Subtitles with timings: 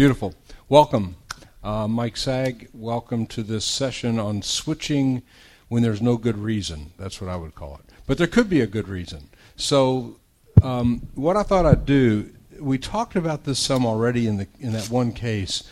[0.00, 0.34] Beautiful.
[0.70, 1.16] Welcome.
[1.62, 5.20] Uh, Mike Saag, welcome to this session on switching
[5.68, 6.92] when there's no good reason.
[6.98, 7.92] That's what I would call it.
[8.06, 9.28] But there could be a good reason.
[9.56, 10.16] So,
[10.62, 14.72] um, what I thought I'd do, we talked about this some already in, the, in
[14.72, 15.64] that one case,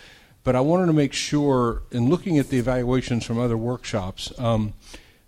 [0.45, 4.75] but I wanted to make sure, in looking at the evaluations from other workshops, um,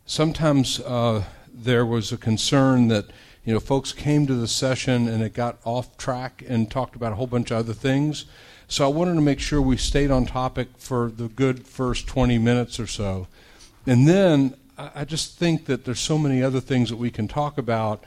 [0.04, 3.06] sometimes uh, there was a concern that
[3.46, 7.12] you know folks came to the session and it got off track and talked about
[7.12, 8.26] a whole bunch of other things.
[8.70, 12.38] So I wanted to make sure we stayed on topic for the good first 20
[12.38, 13.26] minutes or so.
[13.84, 17.58] And then I just think that there's so many other things that we can talk
[17.58, 18.04] about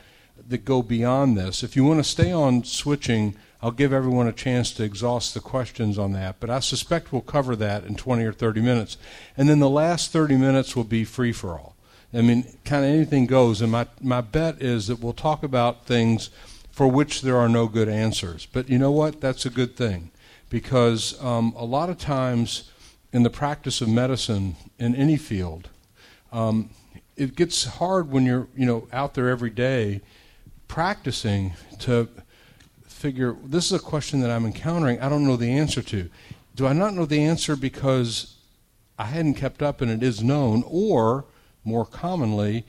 [0.47, 1.63] that go beyond this.
[1.63, 5.41] If you want to stay on switching, I'll give everyone a chance to exhaust the
[5.41, 8.95] questions on that, but I suspect we'll cover that in 20 or 30 minutes.
[9.35, 11.75] And then the last 30 minutes will be free for all.
[12.13, 13.61] I mean, kind of anything goes.
[13.61, 16.29] And my, my bet is that we'll talk about things
[16.71, 18.45] for which there are no good answers.
[18.45, 19.19] But you know what?
[19.19, 20.09] That's a good thing
[20.53, 22.69] because um, a lot of times
[23.11, 25.67] in the practice of medicine in any field,
[26.31, 26.69] um,
[27.17, 29.99] it gets hard when you're you know out there every day
[30.67, 32.07] practicing to
[32.85, 35.01] figure this is a question that I'm encountering.
[35.01, 36.07] I don't know the answer to.
[36.53, 38.35] Do I not know the answer because
[38.99, 41.25] I hadn't kept up and it is known, or
[41.63, 42.63] more commonly,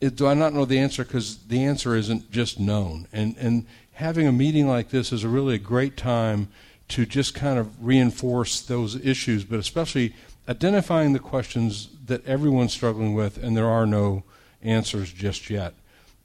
[0.00, 3.08] it, do I not know the answer because the answer isn't just known?
[3.12, 6.50] And and having a meeting like this is a really a great time
[6.90, 10.14] to just kind of reinforce those issues, but especially
[10.48, 14.24] identifying the questions that everyone's struggling with, and there are no
[14.62, 15.74] answers just yet.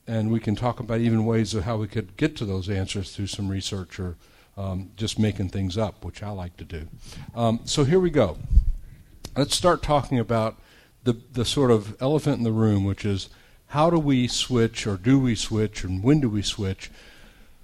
[0.07, 3.15] And we can talk about even ways of how we could get to those answers
[3.15, 4.17] through some research or
[4.57, 6.87] um, just making things up, which I like to do.
[7.35, 8.37] Um, so here we go.
[9.35, 10.57] Let's start talking about
[11.03, 13.29] the, the sort of elephant in the room, which is
[13.67, 16.89] how do we switch, or do we switch, and when do we switch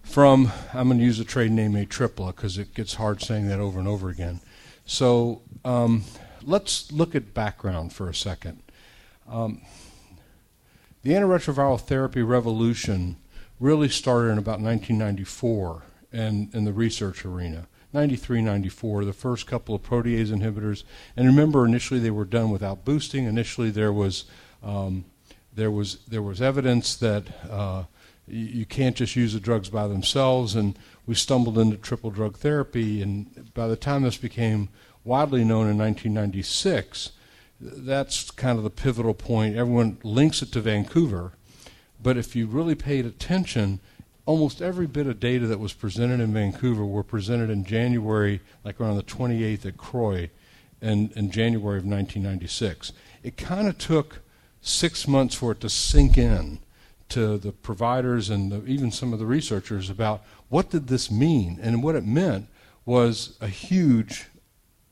[0.04, 3.48] from, I'm going to use the trade name a Atripla because it gets hard saying
[3.48, 4.42] that over and over again.
[4.86, 6.04] So um,
[6.44, 8.62] let's look at background for a second.
[9.30, 9.62] Um,
[11.04, 13.18] the antiretroviral therapy revolution
[13.60, 17.68] really started in about 1994 in, in the research arena.
[17.94, 20.84] 93, 94, the first couple of protease inhibitors.
[21.16, 23.26] And remember, initially they were done without boosting.
[23.26, 24.26] Initially, there was
[24.64, 25.06] um,
[25.54, 27.84] there was there was evidence that uh,
[28.32, 30.56] you can't just use the drugs by themselves.
[30.56, 33.02] And we stumbled into triple drug therapy.
[33.02, 34.70] And by the time this became
[35.04, 37.12] widely known in 1996,
[37.60, 39.56] that's kind of the pivotal point.
[39.56, 41.34] Everyone links it to Vancouver.
[42.02, 43.80] But if you really paid attention,
[44.26, 48.80] almost every bit of data that was presented in Vancouver were presented in January, like
[48.80, 50.30] around the 28th at CROI
[50.82, 52.94] in, in January of 1996.
[53.24, 54.22] It kind of took
[54.62, 56.60] six months for it to sink in
[57.12, 61.60] to the providers and the, even some of the researchers about what did this mean?
[61.62, 62.48] And what it meant
[62.86, 64.28] was a huge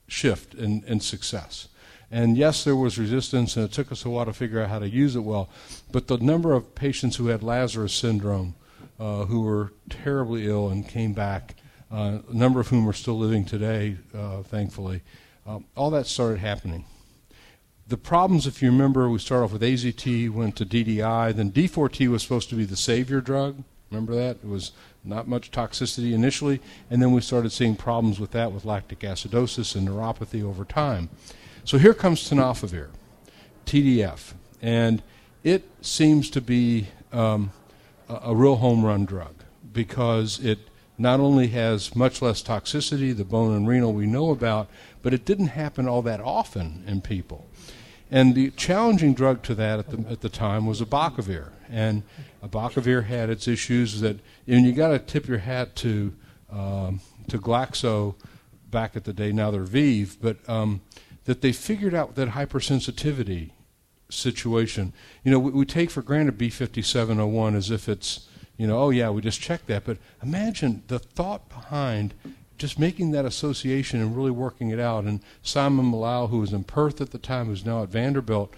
[0.07, 1.68] shift in, in success.
[2.12, 4.79] And yes there was resistance and it took us a while to figure out how
[4.79, 5.50] to use it well
[5.91, 8.56] but the number of patients who had lazarus syndrome
[9.00, 11.56] uh, who were terribly ill and came back
[11.91, 15.02] uh, a number of whom are still living today uh, thankfully
[15.46, 16.84] um, all that started happening
[17.89, 22.07] the problems, if you remember, we started off with AZT, went to DDI, then D4T
[22.07, 23.63] was supposed to be the savior drug.
[23.89, 24.38] Remember that?
[24.44, 24.72] It was
[25.03, 26.61] not much toxicity initially,
[26.91, 31.09] and then we started seeing problems with that with lactic acidosis and neuropathy over time.
[31.63, 32.89] So here comes tenofovir,
[33.66, 35.01] TDF, and
[35.44, 37.51] it seems to be um,
[38.07, 39.33] a, a real home run drug
[39.73, 40.59] because it
[40.99, 44.69] not only has much less toxicity, the bone and renal we know about,
[45.01, 47.47] but it didn't happen all that often in people.
[48.11, 51.51] And the challenging drug to that at the, at the time was abacavir.
[51.69, 52.03] And
[52.43, 54.17] abacavir had its issues that,
[54.47, 56.13] and you got to tip your hat to,
[56.51, 58.15] um, to Glaxo
[58.71, 60.81] back at the day, now they're ViiV, but um,
[61.25, 63.51] that they figured out that hypersensitivity
[64.09, 64.93] situation.
[65.23, 68.27] You know, we, we take for granted B5701 as if it's,
[68.57, 69.85] you know, oh yeah, we just checked that.
[69.85, 72.13] But imagine the thought behind
[72.59, 75.06] just making that association and really working it out.
[75.06, 78.53] And Simon Mallal, who was in Perth at the time, who's now at Vanderbilt,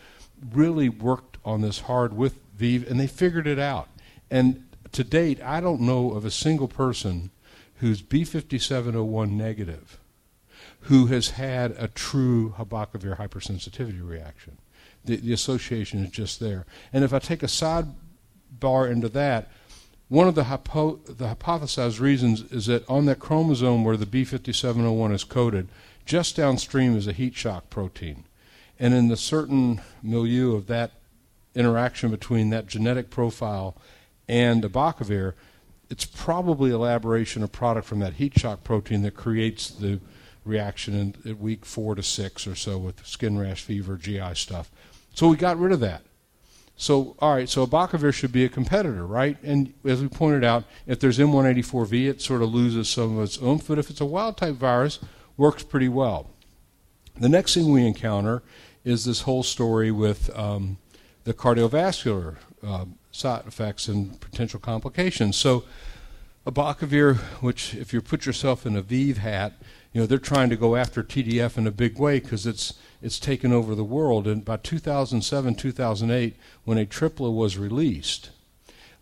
[0.54, 3.88] really worked on this hard with ViiV, and they figured it out.
[4.30, 7.32] And to date, I don't know of a single person
[7.76, 10.00] who's B5701 negative
[10.86, 14.58] who has had a true abacavir hypersensitivity reaction.
[15.06, 16.66] The, the association is just there.
[16.92, 19.52] And if I take a sidebar into that,
[20.12, 25.14] one of the, hypo- the hypothesized reasons is that on that chromosome where the B5701
[25.14, 25.70] is coded,
[26.06, 28.26] just downstream is a heat shock protein.
[28.78, 30.92] And in the certain milieu of that
[31.56, 33.78] interaction between that genetic profile
[34.28, 35.32] and abacavir,
[35.90, 40.02] it's probably elaboration of product from that heat shock protein that creates the
[40.44, 44.72] reaction in, at week four to six or so with skin rash, fever, GI stuff.
[45.14, 46.02] So we got rid of that.
[46.82, 49.38] So, all right, so abacavir should be a competitor, right?
[49.44, 53.40] And as we pointed out, if there's M184V, it sort of loses some of its
[53.40, 54.98] oomph, but if it's a wild type virus,
[55.38, 56.32] works pretty well.
[57.20, 58.42] The next thing we encounter
[58.84, 60.80] is this whole story with um,
[61.24, 65.38] the cardiovascular uh, side effects and potential complications.
[65.38, 65.66] So,
[66.48, 69.54] abacavir, which if you put yourself in a ViiV hat,
[69.94, 73.20] you know they're trying to go after TDF in a big way because it's it's
[73.20, 74.28] taken over the world.
[74.28, 78.30] And by 2007, 2008, when a Atripla was released,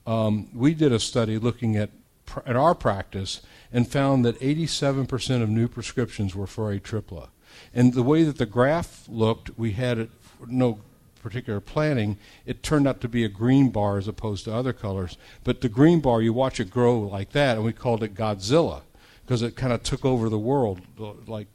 [0.07, 1.91] um, we did a study looking at
[2.25, 3.41] pr- at our practice
[3.71, 7.29] and found that 87% of new prescriptions were for a Atripla.
[7.73, 10.09] And the way that the graph looked, we had it,
[10.47, 10.79] no
[11.21, 15.17] particular planning, it turned out to be a green bar as opposed to other colors.
[15.43, 18.81] But the green bar, you watch it grow like that, and we called it Godzilla
[19.29, 20.81] because it kind of took over the world
[21.27, 21.45] like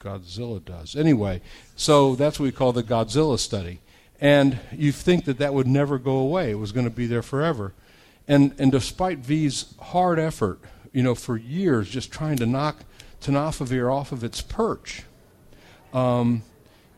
[0.00, 0.96] Godzilla does.
[0.96, 1.40] Anyway,
[1.76, 3.78] so that's what we call the Godzilla study.
[4.20, 7.22] And you think that that would never go away, it was going to be there
[7.22, 7.74] forever.
[8.26, 10.58] And, and despite ViiV's hard effort,
[10.92, 12.78] you know, for years just trying to knock
[13.20, 15.04] tenofovir off of its perch,
[15.94, 16.42] um,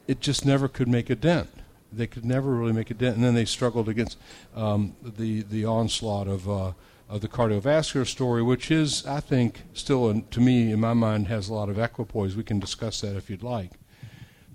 [0.08, 1.50] it just never could make a dent
[1.92, 3.14] they could never really make a dent.
[3.14, 4.18] And then they struggled against
[4.56, 6.72] um, the the onslaught of uh,
[7.08, 11.28] of the cardiovascular story, which is, I think, still uh, to me in my mind
[11.28, 12.36] has a lot of equipoise.
[12.36, 13.72] We can discuss that if you'd like.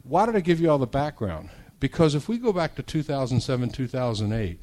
[0.03, 1.49] Why did I give you all the background?
[1.79, 4.61] Because if we go back to 2007, 2008,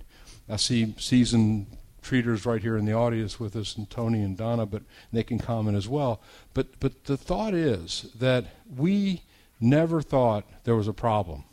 [0.49, 1.67] I see seasoned
[2.03, 5.39] treaters right here in the audience with us, and Tony and Donna, but they can
[5.39, 6.21] comment as well.
[6.55, 8.47] But but the thought is that
[8.77, 9.23] we
[9.61, 11.45] never thought there was a problem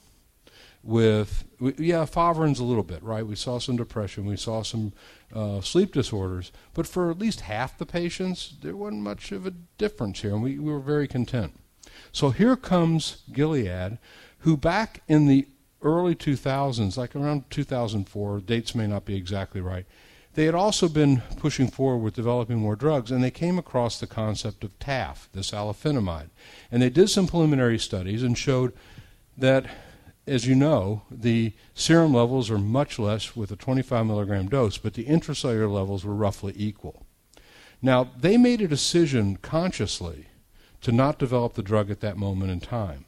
[0.83, 4.91] with yeah efavirenz a little bit right we saw some depression we saw some
[5.33, 9.53] uh, sleep disorders but for at least half the patients there wasn't much of a
[9.77, 11.53] difference here and we, we were very content
[12.11, 13.97] so here comes gilead
[14.39, 15.47] who back in the
[15.81, 19.85] early 2000s like around 2004 dates may not be exactly right
[20.35, 24.07] they had also been pushing forward with developing more drugs, and they came across the
[24.07, 26.29] concept of TAF, this alafenamide.
[26.71, 28.73] And they did some preliminary studies and showed
[29.37, 29.65] that
[30.25, 34.93] as you know, the serum levels are much less with a 25 milligram dose, but
[34.93, 37.05] the intracellular levels were roughly equal.
[37.81, 40.27] Now, they made a decision consciously
[40.81, 43.05] to not develop the drug at that moment in time.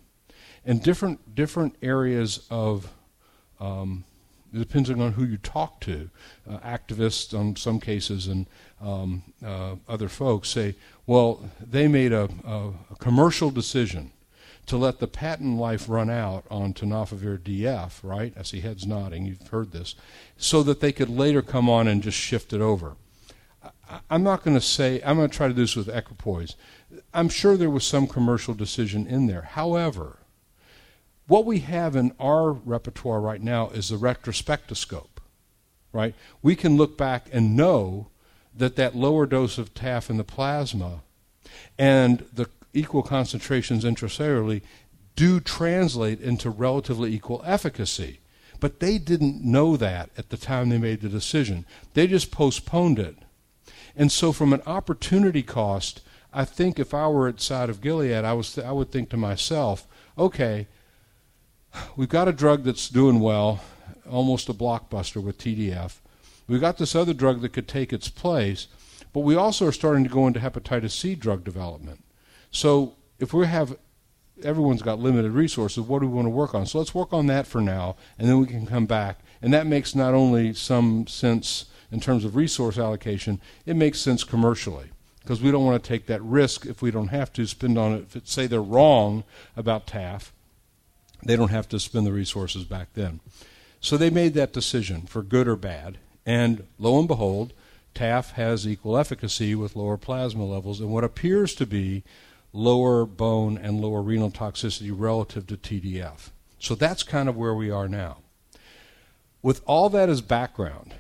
[0.66, 2.92] And different, different areas of,
[3.62, 4.04] um,
[4.54, 6.10] depending on who you talk to,
[6.50, 8.48] uh, activists in some cases and
[8.82, 10.76] um, uh, other folks say,
[11.06, 14.12] well, they made a, a, a commercial decision
[14.66, 18.34] to let the patent life run out on tenofovir DF, right?
[18.38, 19.26] I see heads nodding.
[19.26, 19.96] You've heard this,
[20.38, 22.96] so that they could later come on and just shift it over.
[24.10, 26.56] I'm not going to say I'm going to try to do this with equipoise.
[27.14, 29.42] I'm sure there was some commercial decision in there.
[29.42, 30.20] However,
[31.28, 35.18] what we have in our repertoire right now is the retrospectoscope,
[35.92, 36.16] right?
[36.42, 38.08] We can look back and know
[38.56, 41.02] that that lower dose of TAF in the plasma
[41.78, 44.62] and the equal concentrations intracellularly
[45.16, 48.20] do translate into relatively equal efficacy.
[48.60, 51.66] But they didn't know that at the time they made the decision.
[51.94, 53.18] They just postponed it.
[53.96, 56.02] And so, from an opportunity cost,
[56.34, 59.10] I think if I were at side of Gilead, I, was th- I would think
[59.10, 60.68] to myself, okay,
[61.96, 63.62] we've got a drug that's doing well,
[64.10, 66.00] almost a blockbuster with TDF.
[66.48, 68.68] We've got this other drug that could take its place,
[69.14, 72.05] but we also are starting to go into hepatitis C drug development.
[72.56, 73.78] So if we have
[74.42, 76.66] everyone's got limited resources, what do we want to work on?
[76.66, 79.20] So let's work on that for now, and then we can come back.
[79.42, 84.24] And that makes not only some sense in terms of resource allocation, it makes sense
[84.24, 87.78] commercially because we don't want to take that risk if we don't have to spend
[87.78, 88.16] on it.
[88.16, 89.26] If say they're wrong
[89.58, 90.32] about TAF,
[91.26, 93.20] they don't have to spend the resources back then.
[93.82, 97.52] So they made that decision for good or bad, and lo and behold,
[97.96, 102.04] TAF has equal efficacy with lower plasma levels and what appears to be
[102.56, 106.30] lower bone and lower renal toxicity relative to TDF.
[106.58, 108.18] So that's kind of where we are now.
[109.42, 110.94] With all that as background,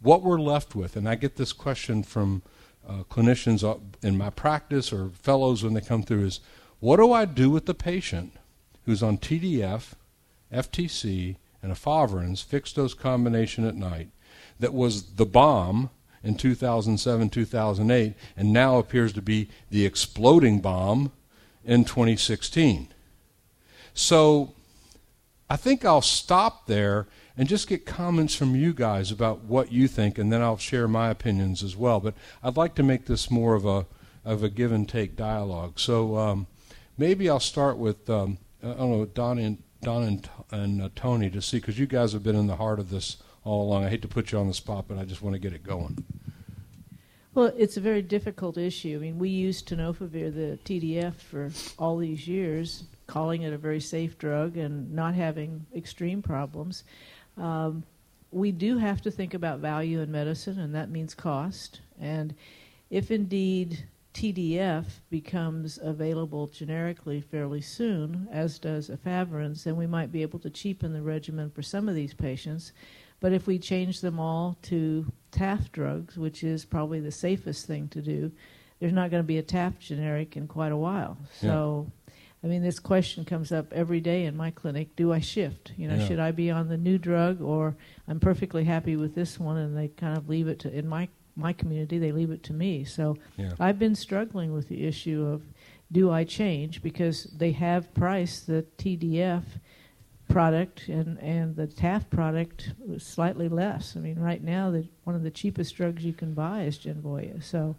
[0.00, 2.42] what we're left with, and I get this question from
[2.88, 6.40] uh, clinicians in my practice or fellows when they come through, is
[6.78, 8.34] what do I do with the patient
[8.84, 9.94] who's on TDF,
[10.52, 14.10] FTC, and efavirenz, fixed dose combination at night,
[14.60, 15.90] that was the bomb
[16.22, 21.12] in 2007, 2008, and now appears to be the exploding bomb
[21.64, 22.88] in 2016.
[23.94, 24.54] So
[25.50, 27.06] I think I'll stop there
[27.36, 30.88] and just get comments from you guys about what you think, and then I'll share
[30.88, 32.00] my opinions as well.
[32.00, 33.86] But I'd like to make this more of a
[34.24, 35.78] of a give and take dialogue.
[35.78, 36.46] So um,
[36.98, 41.30] maybe I'll start with um, I don't know Don and Don and, and uh, Tony
[41.30, 43.16] to see because you guys have been in the heart of this
[43.48, 43.84] all along.
[43.84, 45.62] I hate to put you on the spot, but I just want to get it
[45.62, 46.04] going.
[47.34, 48.96] Well, it's a very difficult issue.
[48.96, 53.80] I mean, we used tenofovir, the TDF, for all these years, calling it a very
[53.80, 56.84] safe drug and not having extreme problems.
[57.36, 57.84] Um,
[58.30, 61.80] we do have to think about value in medicine, and that means cost.
[62.00, 62.34] And
[62.90, 70.22] if indeed TDF becomes available generically fairly soon, as does efavirenz, then we might be
[70.22, 72.72] able to cheapen the regimen for some of these patients.
[73.20, 77.88] But if we change them all to TAF drugs, which is probably the safest thing
[77.88, 78.32] to do,
[78.80, 81.18] there's not going to be a TAF generic in quite a while.
[81.40, 82.14] So, yeah.
[82.44, 85.72] I mean, this question comes up every day in my clinic: Do I shift?
[85.76, 86.06] You know, yeah.
[86.06, 89.76] should I be on the new drug, or I'm perfectly happy with this one, and
[89.76, 92.84] they kind of leave it to in my my community they leave it to me.
[92.84, 93.52] So, yeah.
[93.58, 95.42] I've been struggling with the issue of
[95.90, 99.42] do I change because they have priced the TDF
[100.28, 103.96] product and, and the TAF product was slightly less.
[103.96, 107.42] I mean, right now, the, one of the cheapest drugs you can buy is Genvoya.
[107.42, 107.76] So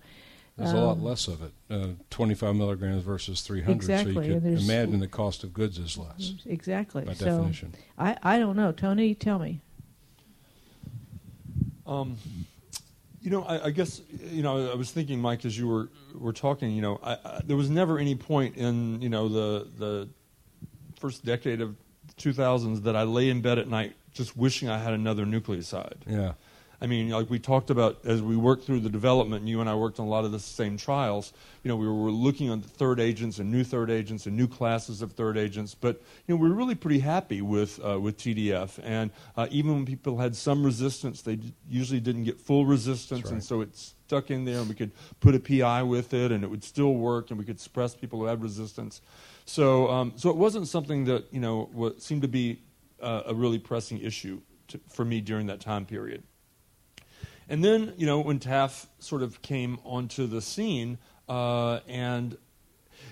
[0.58, 3.74] there's um, a lot um, less of it, uh, 25 milligrams versus 300.
[3.74, 4.13] Exactly.
[4.13, 6.34] So you could imagine the cost of goods is less.
[6.46, 7.03] Exactly.
[7.03, 7.74] By so definition.
[7.98, 8.72] I, I don't know.
[8.72, 9.62] Tony, tell me.
[11.88, 12.18] Um,
[13.22, 14.01] you know, I, I, guess
[14.32, 14.72] you know.
[14.72, 16.72] I was thinking, Mike, as you were were talking.
[16.72, 20.10] You know, I, I, there was never any point in you know the the
[21.00, 21.75] first decade of
[22.20, 25.98] 2000s that I lay in bed at night just wishing I had another nucleoside.
[26.06, 26.34] Yeah.
[26.82, 29.70] I mean, like we talked about as we worked through the development, and you and
[29.70, 31.34] I worked on a lot of the same trials.
[31.64, 35.02] You know, we were looking on third agents and new third agents and new classes
[35.02, 35.76] of third agents.
[35.76, 39.74] But you know, we were really pretty happy with uh, with TDF, and uh, even
[39.74, 43.34] when people had some resistance, they d- usually didn't get full resistance, right.
[43.34, 46.46] and so it stuck in there, and we could put a PI with it, and
[46.46, 49.02] it would still work, and we could suppress people who had resistance.
[49.50, 52.62] So, um, so it wasn't something that you know what seemed to be
[53.01, 56.22] uh, a really pressing issue to, for me during that time period.
[57.50, 62.38] And then, you know, when TAF sort of came onto the scene, uh, and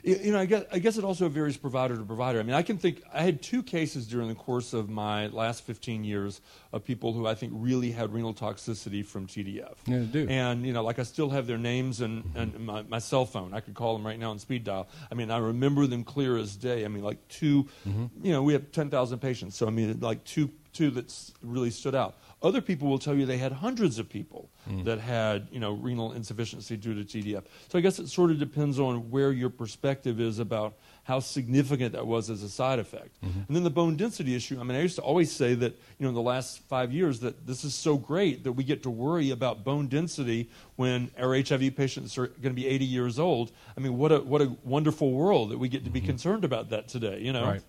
[0.04, 2.40] you know, I guess, I guess it also varies provider to provider.
[2.40, 5.64] I mean, I can think, I had two cases during the course of my last
[5.64, 6.42] 15 years
[6.72, 9.76] of people who I think really had renal toxicity from TDF.
[9.86, 10.28] Yeah, do.
[10.30, 13.54] And, you know, like I still have their names and, and my, my cell phone.
[13.54, 14.88] I could call them right now on speed dial.
[15.12, 16.86] I mean, I remember them clear as day.
[16.86, 18.06] I mean, like 2 mm-hmm.
[18.24, 19.56] you know, we have 10,000 patients.
[19.56, 22.16] So, I mean, like two, two that really stood out.
[22.44, 24.84] Other people will tell you they had hundreds of people mm.
[24.86, 27.44] that had, you know, renal insufficiency due to TDF.
[27.70, 31.94] So I guess it sort of depends on where your perspective is about how significant
[31.94, 33.20] that was as a side effect.
[33.24, 33.40] Mm-hmm.
[33.48, 34.60] And then the bone density issue.
[34.60, 37.22] I mean, I used to always say that, you know, in the last five years
[37.22, 41.34] that this is so great that we get to worry about bone density when our
[41.34, 43.52] HIV patients are going to be 80 years old.
[43.76, 46.10] I mean, what a what a wonderful world that we get to be mm-hmm.
[46.10, 47.20] concerned about that today.
[47.20, 47.46] You know.
[47.46, 47.64] Right.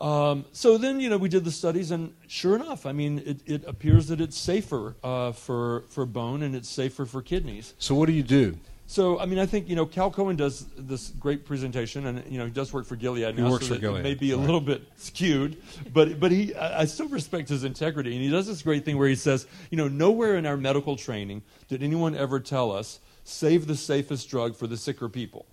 [0.00, 3.40] Um, so then, you know, we did the studies, and sure enough, I mean, it,
[3.46, 7.74] it appears that it's safer uh, for for bone and it's safer for kidneys.
[7.78, 8.56] So what do you do?
[8.86, 12.38] So I mean, I think you know, Cal Cohen does this great presentation, and you
[12.38, 14.00] know, he does work for Gilead now, he works so for Gilead.
[14.00, 14.46] it may be a right.
[14.46, 15.60] little bit skewed,
[15.92, 19.08] but but he, I still respect his integrity, and he does this great thing where
[19.08, 23.66] he says, you know, nowhere in our medical training did anyone ever tell us save
[23.66, 25.44] the safest drug for the sicker people.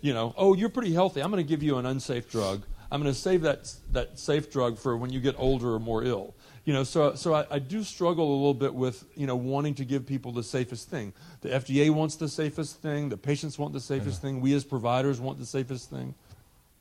[0.00, 1.22] You know, oh, you're pretty healthy.
[1.22, 4.50] I'm going to give you an unsafe drug I'm going to save that, that safe
[4.50, 6.34] drug for when you get older or more ill.
[6.64, 9.74] You know, so, so I, I, do struggle a little bit with, you know, wanting
[9.76, 11.14] to give people the safest thing.
[11.40, 13.08] The FDA wants the safest thing.
[13.08, 14.28] The patients want the safest yeah.
[14.28, 14.40] thing.
[14.42, 16.14] We as providers want the safest thing.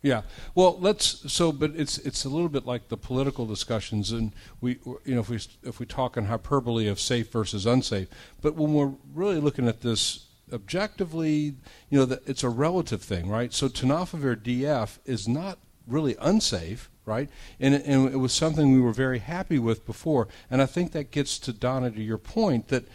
[0.01, 0.21] Yeah.
[0.55, 1.31] Well, let's.
[1.31, 5.21] So, but it's it's a little bit like the political discussions, and we, you know,
[5.21, 8.07] if we if we talk in hyperbole of safe versus unsafe,
[8.41, 11.55] but when we're really looking at this objectively,
[11.89, 13.53] you know, the, it's a relative thing, right?
[13.53, 17.29] So, tenofovir DF is not really unsafe, right?
[17.59, 20.27] And it, and it was something we were very happy with before.
[20.51, 22.85] And I think that gets to Donna to your point that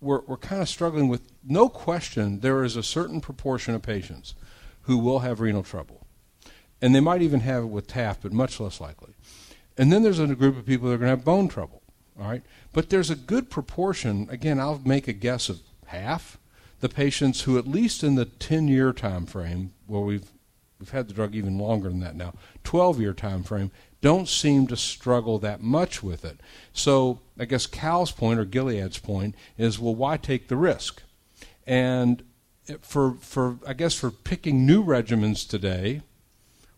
[0.00, 4.34] we're, we're kind of struggling with no question there is a certain proportion of patients
[4.82, 6.06] who will have renal trouble.
[6.80, 9.14] And they might even have it with TAF, but much less likely.
[9.78, 11.82] And then there's a group of people that are going to have bone trouble,
[12.18, 12.42] all right?
[12.72, 16.38] But there's a good proportion, again, I'll make a guess of half,
[16.80, 20.32] the patients who, at least in the 10 year time frame where we've
[20.82, 22.34] we've had the drug even longer than that now,
[22.64, 23.70] 12 year time frame,
[24.00, 26.40] don't seem to struggle that much with it.
[26.72, 31.02] So I guess Cal's point or Gilead's point is, well, why take the risk?
[31.68, 32.24] And
[32.80, 36.02] for, for I guess for picking new regimens today,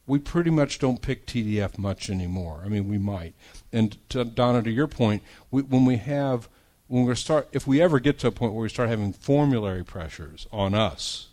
[0.06, 2.60] we pretty much don't pick TDF much anymore.
[2.62, 3.32] I mean, we might.
[3.72, 6.50] And to, Donna, to your point, we, when we have
[6.88, 9.82] when we start, if we ever get to a point where we start having formulary
[9.82, 11.28] pressures on us,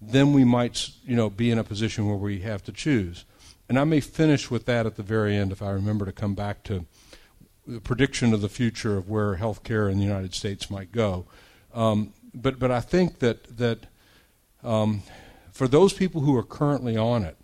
[0.00, 3.24] then we might, you know, be in a position where we have to choose.
[3.68, 6.34] And I may finish with that at the very end if I remember to come
[6.34, 6.86] back to
[7.66, 11.26] the prediction of the future of where healthcare in the United States might go.
[11.74, 13.86] Um, but but I think that that
[14.62, 15.02] um,
[15.50, 17.36] for those people who are currently on it,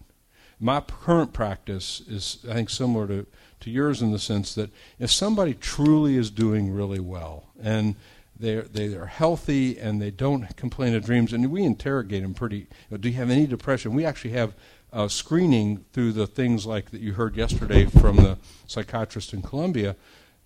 [0.61, 3.27] my current practice is I think similar to
[3.61, 7.97] to yours in the sense that if somebody truly is doing really well and
[8.39, 12.59] they're, they are healthy and they don't complain of dreams, and we interrogate them pretty.
[12.59, 13.95] You know, do you have any depression?
[13.95, 14.55] We actually have
[14.93, 19.97] uh, screening through the things like that you heard yesterday from the psychiatrist in Columbia.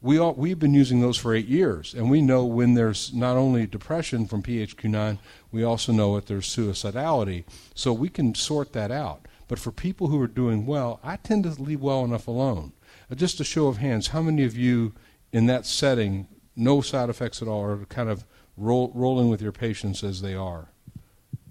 [0.03, 3.37] We all, we've been using those for eight years, and we know when there's not
[3.37, 5.19] only depression from PHQ9,
[5.51, 7.45] we also know that there's suicidality.
[7.75, 9.27] So we can sort that out.
[9.49, 12.73] But for people who are doing well, I tend to leave well enough alone.
[13.11, 14.93] Uh, just a show of hands, how many of you
[15.33, 18.25] in that setting, no side effects at all, or kind of
[18.57, 20.69] roll, rolling with your patients as they are?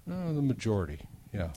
[0.06, 1.00] No, the majority,
[1.32, 1.50] yeah.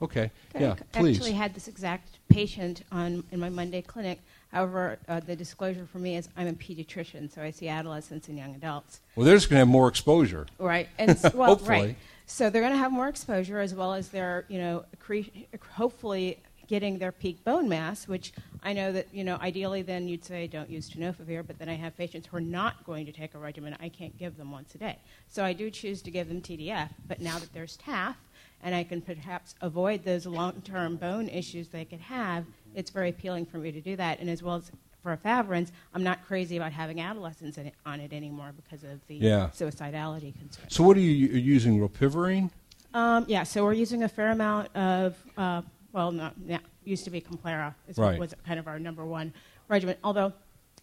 [0.00, 1.16] Okay, yeah, I please.
[1.16, 4.18] actually had this exact patient on in my Monday clinic.
[4.50, 8.36] However, uh, the disclosure for me is I'm a pediatrician, so I see adolescents and
[8.36, 9.00] young adults.
[9.14, 10.46] Well, they're just going to have more exposure.
[10.58, 11.78] Right, and well, Hopefully.
[11.78, 11.96] right.
[12.26, 16.38] So they're going to have more exposure as well as they're, you know, accre- hopefully
[16.72, 20.46] getting their peak bone mass, which I know that, you know, ideally then you'd say
[20.46, 23.38] don't use tenofovir, but then I have patients who are not going to take a
[23.38, 23.76] regimen.
[23.78, 24.96] I can't give them once a day.
[25.28, 28.14] So I do choose to give them TDF, but now that there's TAF
[28.62, 33.44] and I can perhaps avoid those long-term bone issues they could have, it's very appealing
[33.44, 34.18] for me to do that.
[34.20, 38.00] And as well as for efavirenz, I'm not crazy about having adolescents in it, on
[38.00, 39.50] it anymore because of the Yeah.
[39.52, 40.64] suicidality concern.
[40.70, 41.78] So, what are you you're using?
[41.78, 42.48] Rilpivirine?
[42.94, 45.60] Um, yeah, so we're using a fair amount of, uh,
[45.92, 47.74] well, not, yeah, used to be Complera.
[47.88, 48.18] Is Right.
[48.18, 49.32] was kind of our number one
[49.68, 49.96] regimen.
[50.02, 50.32] Although,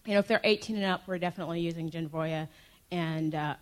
[0.06, 2.48] you know, if they're 18 and up, we're definitely using Genvoya.
[2.92, 3.54] And uh,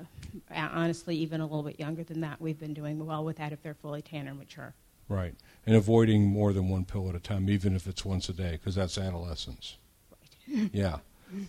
[0.50, 3.62] honestly, even a little bit younger than that, we've been doing well with that if
[3.62, 4.74] they're fully tan or mature.
[5.08, 5.34] Right.
[5.66, 8.52] And avoiding more than one pill at a time, even if it's once a day,
[8.52, 9.76] because that's adolescence.
[10.46, 10.98] yeah.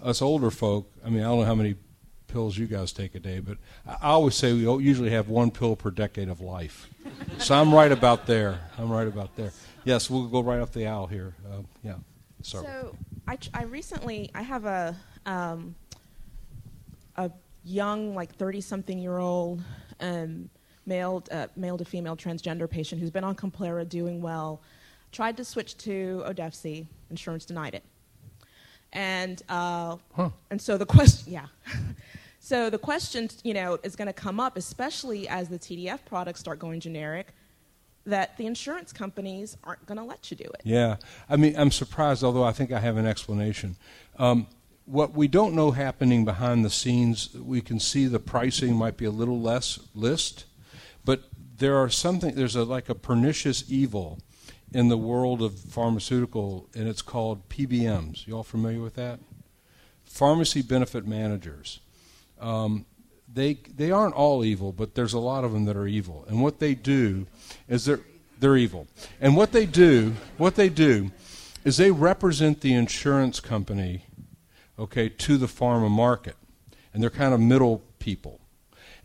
[0.03, 1.75] Us older folk, I mean, I don't know how many
[2.29, 5.75] pills you guys take a day, but I always say we usually have one pill
[5.75, 6.87] per decade of life.
[7.39, 8.59] so I'm right about there.
[8.77, 9.51] I'm right about there.
[9.83, 11.33] Yes, we'll go right off the aisle here.
[11.51, 11.95] Uh, yeah.
[12.43, 12.65] Sorry.
[12.65, 12.95] So
[13.27, 15.75] I, I recently I have a um,
[17.17, 17.29] a
[17.65, 19.61] young like thirty something year old
[19.99, 20.49] um,
[20.85, 24.61] male uh, male to female transgender patient who's been on Complera doing well.
[25.11, 27.83] Tried to switch to Odefsey, insurance denied it,
[28.93, 30.29] and uh, Huh.
[30.51, 31.47] and so the question yeah.
[32.49, 36.39] So the question, you know, is going to come up, especially as the TDF products
[36.39, 37.27] start going generic,
[38.07, 40.61] that the insurance companies aren't going to let you do it.
[40.63, 40.95] Yeah,
[41.29, 43.75] I mean, I'm surprised, although I think I have an explanation.
[44.17, 44.47] Um,
[44.85, 49.05] what we don't know happening behind the scenes, we can see the pricing might be
[49.05, 50.45] a little less list,
[51.05, 51.25] but
[51.59, 52.33] there are something.
[52.33, 54.17] There's a like a pernicious evil
[54.73, 58.25] in the world of pharmaceutical, and it's called PBMs.
[58.25, 59.19] You all familiar with that?
[60.03, 61.81] Pharmacy benefit managers.
[62.39, 62.85] Um,
[63.31, 66.25] they they aren't all evil, but there's a lot of them that are evil.
[66.27, 67.27] And what they do
[67.67, 68.01] is they're
[68.39, 68.87] they're evil.
[69.19, 71.11] And what they do, what they do,
[71.63, 74.05] is they represent the insurance company,
[74.77, 76.35] okay, to the pharma market,
[76.93, 78.39] and they're kind of middle people.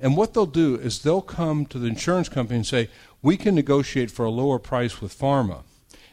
[0.00, 2.88] And what they'll do is they'll come to the insurance company and say,
[3.22, 5.62] "We can negotiate for a lower price with pharma,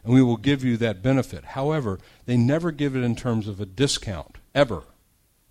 [0.03, 3.59] and we will give you that benefit." However, they never give it in terms of
[3.61, 4.83] a discount ever.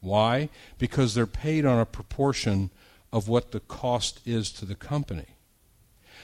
[0.01, 0.49] Why?
[0.79, 2.71] Because they're paid on a proportion
[3.13, 5.27] of what the cost is to the company.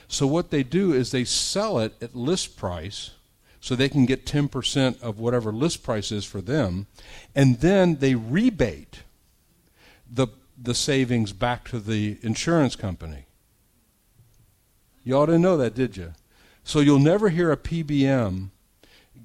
[0.07, 3.11] So what they do is they sell it at list price
[3.59, 6.87] so they can get 10% of whatever list price is for them
[7.35, 9.03] and then they rebate
[10.09, 13.25] the the savings back to the insurance company.
[15.09, 16.13] Ought to know that, did you?
[16.65, 18.49] So you'll never hear a PBM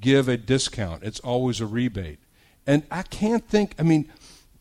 [0.00, 1.02] give a discount.
[1.02, 2.20] It's always a rebate.
[2.66, 4.12] And I can't think, I mean,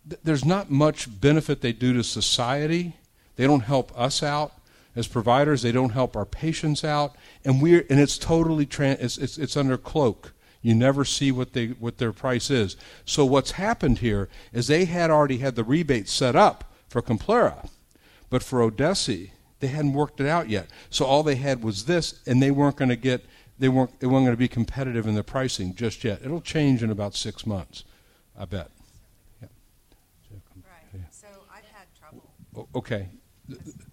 [0.08, 2.96] th- there's not much benefit they do to society.
[3.36, 4.54] They don't help us out
[4.96, 5.62] as providers.
[5.62, 9.58] They don't help our patients out, and we're and it's totally tran- it's, it's it's
[9.58, 10.34] under cloak.
[10.62, 12.78] You never see what they what their price is.
[13.06, 17.70] So what's happened here is they had already had the rebate set up for Complera,
[18.30, 20.68] but for Odefsey they hadn't worked it out yet.
[20.90, 23.24] So all they had was this, and they weren't going to get
[23.58, 26.22] they weren't they weren't going to be competitive in the pricing just yet.
[26.24, 27.84] It'll change in about six months,
[28.38, 28.72] I bet.
[29.42, 29.48] Yeah.
[30.66, 32.24] Right, so I've had trouble.
[32.26, 32.41] O-
[32.76, 33.10] Okay.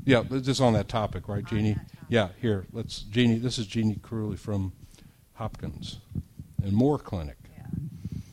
[0.05, 1.75] Yeah, just on that topic, right, Jeannie?
[1.75, 1.89] topic.
[2.09, 4.73] Yeah, here, let's, Jeannie, this is Jeannie Keruly from
[5.35, 5.99] Hopkins
[6.63, 7.37] and Moore Clinic.
[7.57, 7.67] Yeah.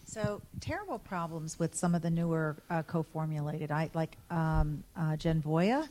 [0.06, 5.88] So terrible problems with some of the newer uh, co-formulated, I like um, uh, Genvoya.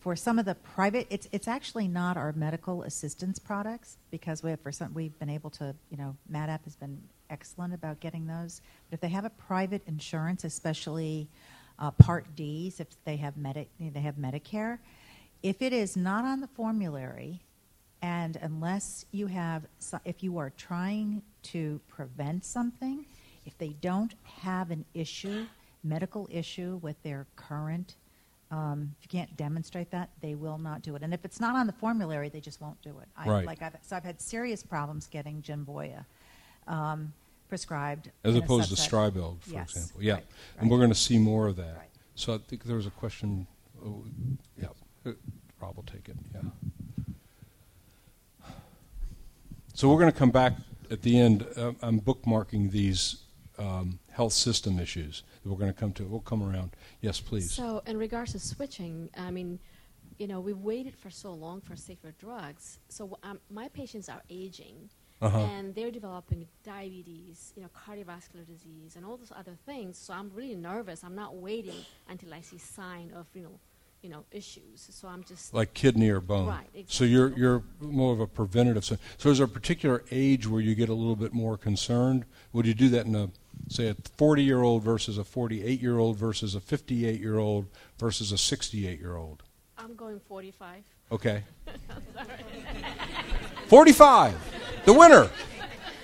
[0.00, 4.50] For some of the private, it's it's actually not our medical assistance products because we
[4.50, 8.26] have for some we've been able to you know MADAP has been excellent about getting
[8.26, 8.60] those.
[8.88, 11.28] But if they have a private insurance, especially
[11.78, 14.78] uh, Part D's, if they have Medi- they have Medicare,
[15.42, 17.40] if it is not on the formulary,
[18.02, 19.66] and unless you have,
[20.04, 23.04] if you are trying to prevent something,
[23.44, 25.46] if they don't have an issue,
[25.84, 27.96] medical issue with their current,
[28.50, 31.02] um, if you can't demonstrate that, they will not do it.
[31.02, 33.08] And if it's not on the formulary, they just won't do it.
[33.16, 33.46] I, Right.
[33.46, 36.04] Like I've, so I've had serious problems getting Genvoya
[36.68, 37.12] um,
[37.48, 38.10] prescribed.
[38.24, 39.12] As opposed to subset.
[39.12, 40.02] Stribild, for Yes, example.
[40.02, 40.14] Yeah.
[40.14, 40.26] right,
[40.58, 41.76] And we're going to see more of that.
[41.76, 41.88] Right.
[42.14, 43.46] So I think there was a question.
[43.84, 44.04] Oh,
[44.60, 44.68] yeah.
[45.04, 45.12] Uh,
[45.60, 46.16] Rob will take it.
[46.34, 46.40] Yeah.
[49.74, 50.54] So we're going to come back
[50.90, 51.46] at the end.
[51.56, 53.24] Uh, I'm bookmarking these
[53.58, 56.04] um, health system issues that we're going to come to.
[56.04, 56.70] We'll come around.
[57.02, 57.50] Yes, please.
[57.52, 59.58] So, in regards to switching, I mean,
[60.18, 62.78] you know, we waited for so long for safer drugs.
[62.88, 64.88] So, um, my patients are aging,
[65.22, 65.38] Uh-huh.
[65.38, 69.96] and they're developing diabetes, you know, cardiovascular disease, and all those other things.
[69.96, 71.02] So, I'm really nervous.
[71.02, 73.58] I'm not waiting until I see sign of, you know,
[74.02, 74.86] you know, issues.
[74.90, 76.48] So, I'm just like kidney or bone.
[76.48, 78.84] Right, So you're you're more of a preventative.
[78.84, 82.26] So, so is there a particular age where you get a little bit more concerned?
[82.52, 83.30] Would you do that in a
[83.68, 87.66] say a 40 year old versus a 48 year old versus a 58 year old
[87.98, 89.42] versus a 68 year old?
[89.78, 90.82] I'm going 45.
[91.12, 91.42] Okay.
[93.68, 94.34] 45,
[94.86, 95.28] the winner.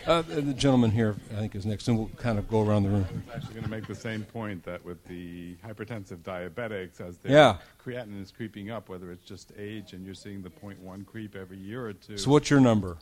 [0.05, 2.89] Uh, the gentleman here, I think, is next, and we'll kind of go around the
[2.89, 3.07] room.
[3.09, 7.19] I was actually going to make the same point that with the hypertensive diabetics, as
[7.19, 7.57] their Yeah.
[7.85, 11.57] creatinine is creeping up, whether it's just age and you're seeing the 0.1 creep every
[11.59, 12.97] year or two, So, what's your number?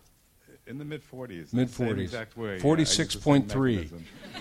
[0.71, 1.53] In the mid 40s.
[1.53, 1.99] Mid 40s.
[1.99, 2.57] exact way.
[2.57, 3.49] yeah, I use the same 46.3.
[3.75, 4.05] mechanism.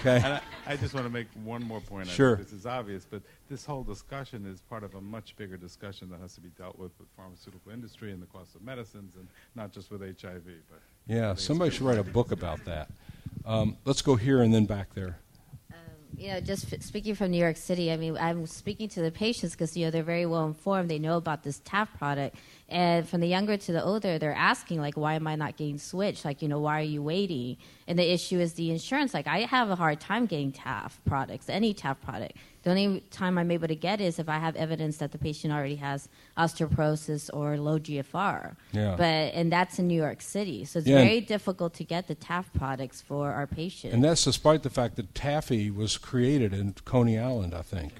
[0.00, 0.16] Okay.
[0.16, 2.08] And I, I just want to make one more point.
[2.08, 2.36] I Sure.
[2.36, 6.10] think this is obvious, but this whole discussion is part of a much bigger discussion
[6.10, 9.26] that has to be dealt with with pharmaceutical industry and the cost of medicines, and
[9.54, 10.44] not just with HIV.
[10.68, 12.90] But Yeah, think somebody should write a book about that.
[13.46, 15.18] Um, let's go here and then back there.
[16.16, 19.10] you know, just f- speaking from New York City, I mean, I'm speaking to the
[19.12, 20.90] patients because you know they're very well informed.
[20.90, 22.36] They know about this TAF product,
[22.68, 25.78] and from the younger to the older, they're asking like, "Why am I not getting
[25.78, 26.24] switched?
[26.24, 29.14] Like, you know, why are you waiting?" And the issue is the insurance.
[29.14, 32.32] Like, I have a hard time getting TAF products, any TAF product.
[32.64, 35.52] The only time I'm able to get is if I have evidence that the patient
[35.52, 38.56] already has osteoporosis or low GFR.
[38.72, 38.96] Yeah.
[38.96, 42.14] But and that's in New York City, so it's Yeah, very difficult to get the
[42.16, 43.94] TAF products for our patients.
[43.94, 47.92] And that's despite the fact that taffy was created in Coney Island, I think,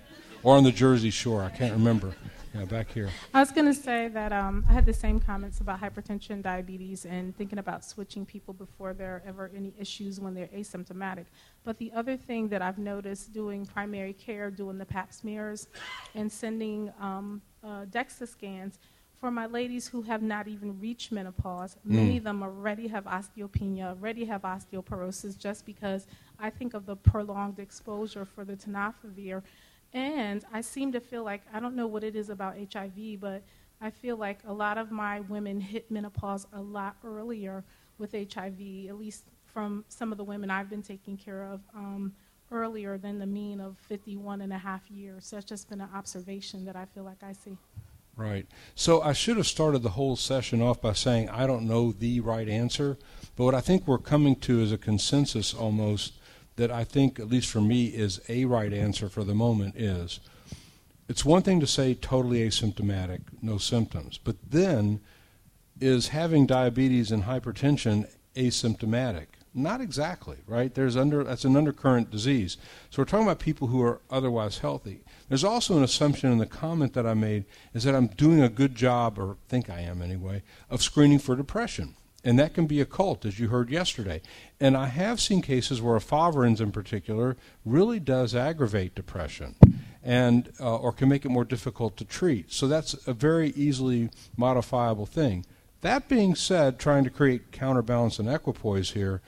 [0.42, 1.42] or on the Jersey Shore.
[1.42, 2.14] I can't remember.
[2.58, 3.08] Yeah, back here.
[3.32, 7.06] I was going to say that um, I had the same comments about hypertension, diabetes,
[7.06, 11.26] and thinking about switching people before there are ever any issues when they're asymptomatic.
[11.62, 15.68] But the other thing that I've noticed doing primary care, doing the pap smears,
[16.16, 18.80] and sending um, uh, DEXA scans,
[19.20, 23.90] for my ladies who have not even reached menopause, many of them already have osteopenia,
[23.90, 26.06] already have osteoporosis, just because
[26.40, 29.42] I think of the prolonged exposure for the tenofovir.
[29.92, 33.42] And I seem to feel like, I don't know what it is about HIV, but
[33.81, 37.64] I feel like a lot of my women hit menopause a lot earlier
[37.98, 42.12] with HIV, at least from some of the women I've been taking care of um,
[42.51, 45.27] earlier than the mean of 51 and a half years.
[45.27, 47.57] So that's just been an observation that I feel like I see.
[48.16, 48.46] Right.
[48.74, 52.18] So I should have started the whole session off by saying I don't know the
[52.18, 52.98] right answer,
[53.37, 56.14] but what I think we're coming to is a consensus almost
[56.58, 60.20] that I think, at least for me, is a right answer for the moment is
[61.08, 65.00] it's one thing to say totally asymptomatic, no symptoms, but then
[65.80, 69.26] is having diabetes and hypertension asymptomatic?
[69.54, 70.74] Not exactly, right?
[70.74, 72.56] There's under that's an undercurrent disease.
[72.90, 75.00] So we're talking about people who are otherwise healthy.
[75.28, 78.48] There's also an assumption in the comment that I made is that I'm doing a
[78.48, 81.94] good job, or think I am anyway, of screening for depression.
[82.24, 84.20] And that can be a cult, as you heard yesterday.
[84.59, 89.54] And I have seen cases where a efavirenz in particular really does aggravate depression
[90.02, 92.52] and uh, or can make it more difficult to treat.
[92.52, 95.46] So that's a very easily modifiable thing.
[95.81, 99.22] That being said, trying to create counterbalance and equipoise here,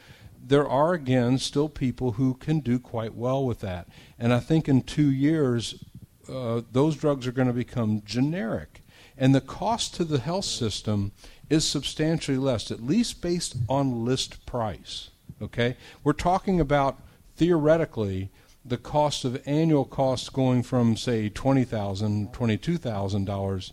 [0.44, 3.88] there are again still people who can do quite well with that.
[4.18, 5.84] And I think in two years,
[6.28, 8.82] uh, those drugs are going to become generic.
[9.16, 11.12] And the cost to the health system
[11.50, 15.10] is substantially less, at least based on list price.
[15.42, 15.76] Okay?
[16.02, 17.02] We're talking about
[17.36, 18.30] theoretically
[18.64, 23.72] the cost of annual costs going from say $20,000, $22,000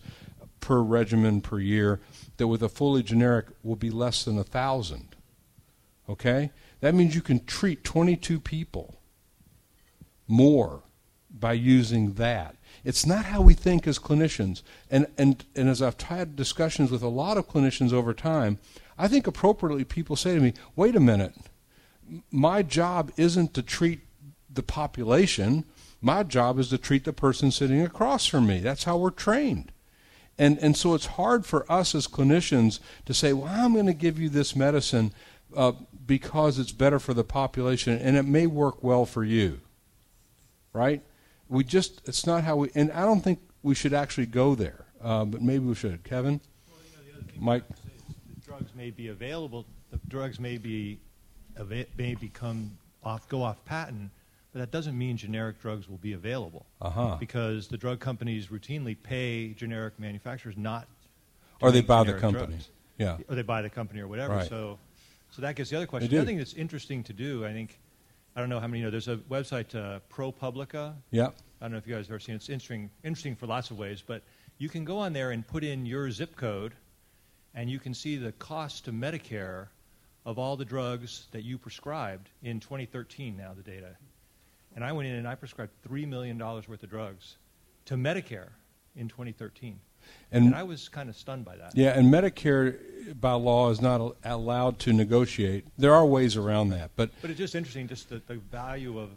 [0.60, 2.00] per regimen per year
[2.38, 5.16] that with a fully generic will be less than a thousand.
[6.10, 6.52] Okay?
[6.80, 9.00] That means you can treat 22 people
[10.28, 10.84] more
[11.30, 12.56] by using that.
[12.84, 14.62] It's not how we think as clinicians.
[14.90, 18.60] And, and, and as I've had discussions with a lot of clinicians over time,
[18.98, 21.34] I think appropriately people say to me, wait a minute,
[22.32, 24.00] my job isn't to treat
[24.50, 25.66] the population.
[26.02, 28.60] My job is to treat the person sitting across from me.
[28.60, 29.72] That's how we're trained.
[30.38, 33.94] And, and so it's hard for us as clinicians to say, well, I'm going to
[33.94, 35.14] give you this medicine
[35.56, 35.74] uh,
[36.06, 39.60] because it's better for the population and it may work well for you.
[40.74, 41.02] Right?
[41.50, 44.86] We just, it's not how we, and I don't think we should actually go there,
[45.02, 46.04] uh, but maybe we should.
[46.04, 46.42] Kevin?
[46.70, 47.64] Well, you know, Mike?
[47.68, 51.00] The drugs may be available, the drugs may be,
[51.98, 54.12] may become off, go off patent,
[54.52, 56.66] but that doesn't mean generic drugs will be available.
[56.82, 57.18] Uh-huh.
[57.20, 60.88] Because the drug companies routinely pay generic manufacturers not
[61.62, 62.48] Or they buy the company.
[62.48, 62.70] drugs.
[62.98, 63.18] Yeah.
[63.30, 64.36] Or they buy the company or whatever.
[64.36, 64.50] Right.
[64.50, 64.80] So,
[65.30, 66.10] so that gets the other question.
[66.10, 67.80] The other thing that's interesting to do, I think,
[68.38, 68.92] I don't know how many you know.
[68.92, 70.94] There's a website, uh, ProPublica.
[71.10, 71.30] Yeah.
[71.60, 72.36] I don't know if you guys have ever seen it.
[72.36, 74.04] It's interesting, interesting for lots of ways.
[74.06, 74.22] But
[74.60, 76.76] you can go on there and put in your zip code,
[77.56, 79.70] and you can see the cost to Medicare
[80.24, 83.36] of all the drugs that you prescribed in 2013.
[83.36, 83.98] Now the data,
[84.76, 87.38] and I went in and I prescribed three million dollars worth of drugs
[87.86, 88.50] to Medicare
[88.96, 89.80] in 2013,
[90.32, 91.76] And- and I was kind of stunned by that.
[91.76, 92.78] Yeah, and Medicare
[93.20, 95.66] by law is not al- allowed to negotiate.
[95.78, 99.10] There are ways around that, but But it's just interesting, just the, the value of.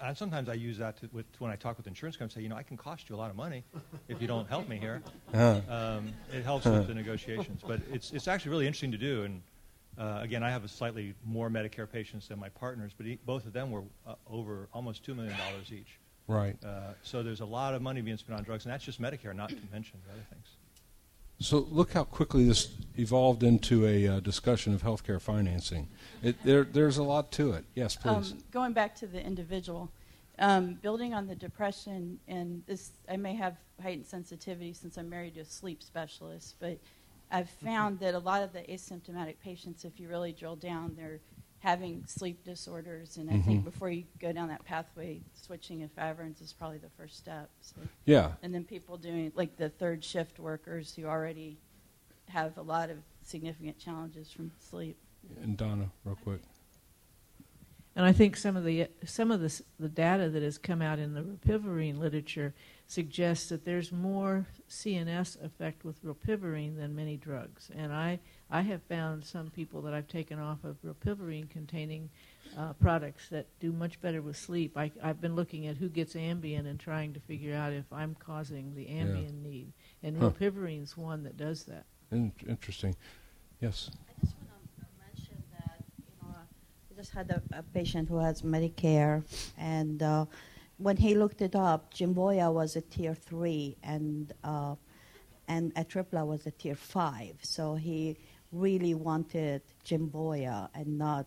[0.00, 2.34] And sometimes I use that to, with, when I talk with insurance companies.
[2.34, 3.62] Say, you know, I can cost you a lot of money
[4.08, 5.00] if you don't help me here.
[5.32, 5.60] Uh-huh.
[5.68, 9.22] Um, it helps with the negotiations, but it's it's actually really interesting to do.
[9.24, 9.42] And
[9.98, 13.46] uh, again, I have a slightly more Medicare patients than my partners, but e- both
[13.46, 15.98] of them were uh, over almost two million dollars each.
[16.28, 16.56] Right.
[16.64, 19.34] Uh, so there's a lot of money being spent on drugs, and that's just Medicare,
[19.34, 20.46] not to mention the other things.
[21.38, 25.88] So look how quickly this evolved into a uh, discussion of healthcare financing.
[26.22, 27.64] It, there, there's a lot to it.
[27.74, 28.32] Yes, please.
[28.32, 29.90] Um, going back to the individual,
[30.38, 35.34] um, building on the depression, and this, I may have heightened sensitivity since I'm married
[35.34, 36.78] to a sleep specialist, but
[37.30, 41.20] I've found that a lot of the asymptomatic patients, if you really drill down, they're
[41.60, 43.64] having sleep disorders, and I think Mhm.
[43.64, 47.50] before you go down that pathway, switching efavirenz is probably the first step.
[47.60, 47.76] So.
[48.04, 48.34] Yeah.
[48.42, 51.58] And then people doing, like the third shift workers who already
[52.28, 54.96] have a lot of significant challenges from sleep.
[55.40, 56.40] and Donna, real quick.
[57.96, 60.98] And I think some of the some of the the data that has come out
[60.98, 62.54] in the rilpivirine literature
[62.86, 67.70] suggests that there's more CNS effect with rilpivirine than many drugs.
[67.74, 72.10] And I I have found some people that I've taken off of rilpivirine containing
[72.56, 74.76] uh, products that do much better with sleep.
[74.78, 78.14] I, I've been looking at who gets Ambien and trying to figure out if I'm
[78.14, 79.72] causing the Ambien need.
[80.02, 80.30] And Huh.
[80.30, 81.84] rilpivirine's one that does that.
[82.12, 82.94] In- interesting.
[83.60, 83.90] Yes.
[84.08, 88.18] I just want to mention that you know I just had a, a patient who
[88.18, 89.24] has Medicare,
[89.58, 90.26] and uh,
[90.78, 94.76] when he looked it up, Genvoya was a tier three, and uh,
[95.48, 97.36] and Atripla was a tier five.
[97.42, 98.16] So he
[98.52, 101.26] really wanted Genvoya and not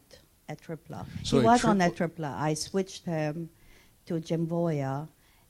[0.49, 1.05] Atripla.
[1.23, 2.33] So he was on Atripla.
[2.39, 3.49] I switched him
[4.05, 5.07] to Genvoya,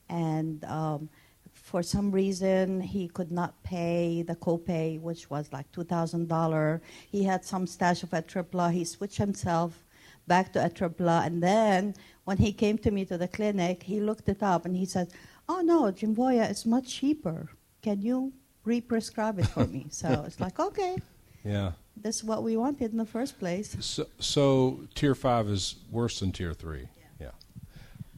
[0.08, 1.08] and um,
[1.52, 6.82] for some reason he could not pay the copay, which was like two thousand dollar.
[7.10, 8.72] He had some stash of Atripla.
[8.72, 9.84] He switched himself
[10.26, 14.28] back to Atripla, and then when he came to me to the clinic, he looked
[14.28, 15.08] it up and he said,
[15.48, 17.48] "Oh no, Genvoya is much cheaper.
[17.82, 18.32] Can you
[18.64, 20.96] re-prescribe it for me?" so it's like, okay,
[21.44, 21.72] Yeah.
[21.96, 23.76] this is what we wanted in the first place.
[23.80, 26.88] So, so tier five is worse than tier three.
[27.20, 27.30] Yeah.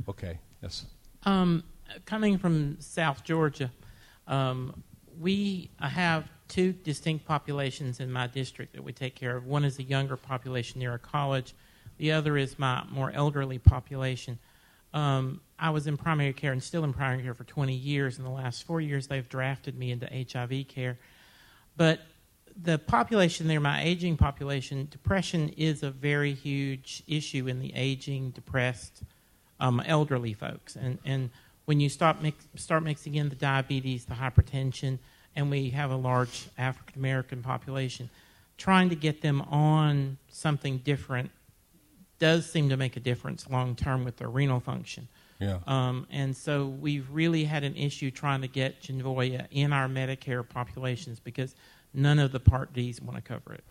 [0.08, 0.38] Okay.
[0.62, 0.86] Yes.
[1.24, 1.64] Um,
[2.04, 3.70] coming from South Georgia,
[4.26, 4.82] um,
[5.20, 9.46] we have two distinct populations in my district that we take care of.
[9.46, 11.54] One is the younger population near a college.
[11.98, 14.38] The other is my more elderly population.
[14.92, 18.18] Um, I was in primary care and still in primary care for 20 years.
[18.18, 20.98] In the last four years, they've drafted me into HIV care.
[21.76, 22.00] But
[22.60, 28.30] the population there, my aging population, depression is a very huge issue in the aging,
[28.30, 29.02] depressed,
[29.60, 30.76] um, elderly folks.
[30.76, 31.30] And, and
[31.64, 34.98] when you start, mix, start mixing in the diabetes, the hypertension,
[35.34, 38.10] and we have a large African American population,
[38.58, 41.30] trying to get them on something different
[42.18, 45.08] does seem to make a difference long term with their renal function.
[45.40, 45.58] Yeah.
[45.66, 50.48] Um, and so we've really had an issue trying to get Genvoya in our Medicare
[50.48, 51.56] populations because
[51.94, 53.64] none of the Part Ds want to cover it.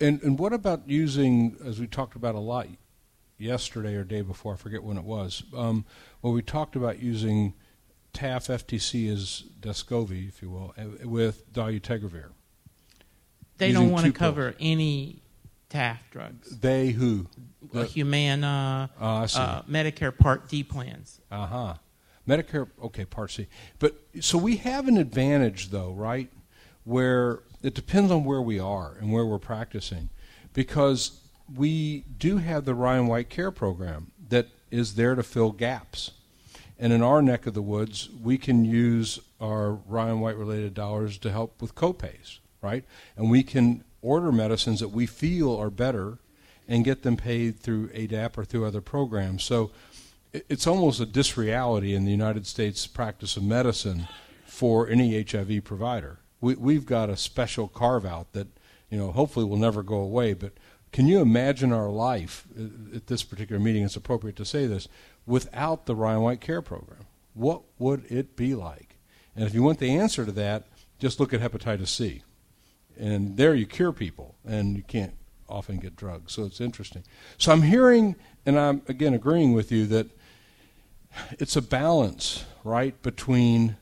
[0.00, 2.66] And and what about using, as we talked about a lot
[3.38, 5.84] yesterday or day before, I forget when it was, um,
[6.20, 7.54] where we talked about using
[8.12, 12.30] TAF FTC as Descovy, if you will, uh, with dolutegravir.
[13.58, 14.34] They don't want to two pills.
[14.34, 15.22] cover any
[15.70, 16.58] TAF drugs.
[16.58, 17.26] They who?
[17.72, 18.90] Uh, Humana,
[19.28, 19.38] see.
[19.38, 21.20] uh, Medicare Part D plans.
[21.30, 21.74] Uh huh.
[22.28, 23.48] Medicare, okay, Part C.
[23.78, 26.30] But so we have an advantage, though, right?
[26.84, 30.10] Where it depends on where we are and where we're practicing,
[30.52, 31.20] because
[31.54, 36.12] we do have the Ryan White Care Program that is there to fill gaps.
[36.78, 41.18] And in our neck of the woods, we can use our Ryan White related dollars
[41.18, 42.84] to help with copays, right?
[43.16, 46.18] And we can order medicines that we feel are better
[46.66, 49.44] and get them paid through ADAP or through other programs.
[49.44, 49.70] So
[50.32, 54.08] it's almost a disreality in the United States practice of medicine
[54.46, 56.18] for any HIV provider.
[56.44, 58.48] We, we've got a special carve out that,
[58.90, 60.34] you know, hopefully will never go away.
[60.34, 60.52] But
[60.92, 63.82] can you imagine our life uh, at this particular meeting?
[63.82, 64.86] It's appropriate to say this
[65.24, 67.06] without the Ryan White Care Program.
[67.32, 68.96] What would it be like?
[69.34, 70.66] And if you want the answer to that,
[70.98, 72.22] just look at hepatitis C.
[72.98, 75.14] And there you cure people, and you can't
[75.48, 76.34] often get drugs.
[76.34, 77.04] So it's interesting.
[77.38, 80.08] So I'm hearing, and I'm again agreeing with you that
[81.38, 83.76] it's a balance, right, between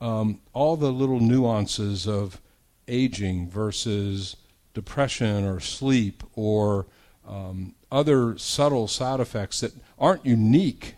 [0.00, 2.40] um, all the little nuances of
[2.86, 4.36] aging versus
[4.74, 6.86] depression or sleep or
[7.26, 10.94] um, other subtle side effects that aren't unique,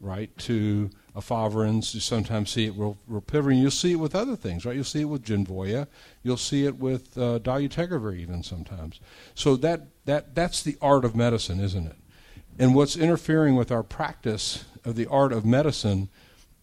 [0.00, 1.94] right, to efavirenz.
[1.94, 3.60] You sometimes see it with rilpivirine.
[3.60, 4.74] You'll see it with other things, right?
[4.74, 5.86] You'll see it with Genvoya.
[6.22, 9.00] You'll see it with uh, dolutegravir even sometimes.
[9.34, 11.96] So that, that, that's the art of medicine, isn't it?
[12.58, 16.08] And what's interfering with our practice of the art of medicine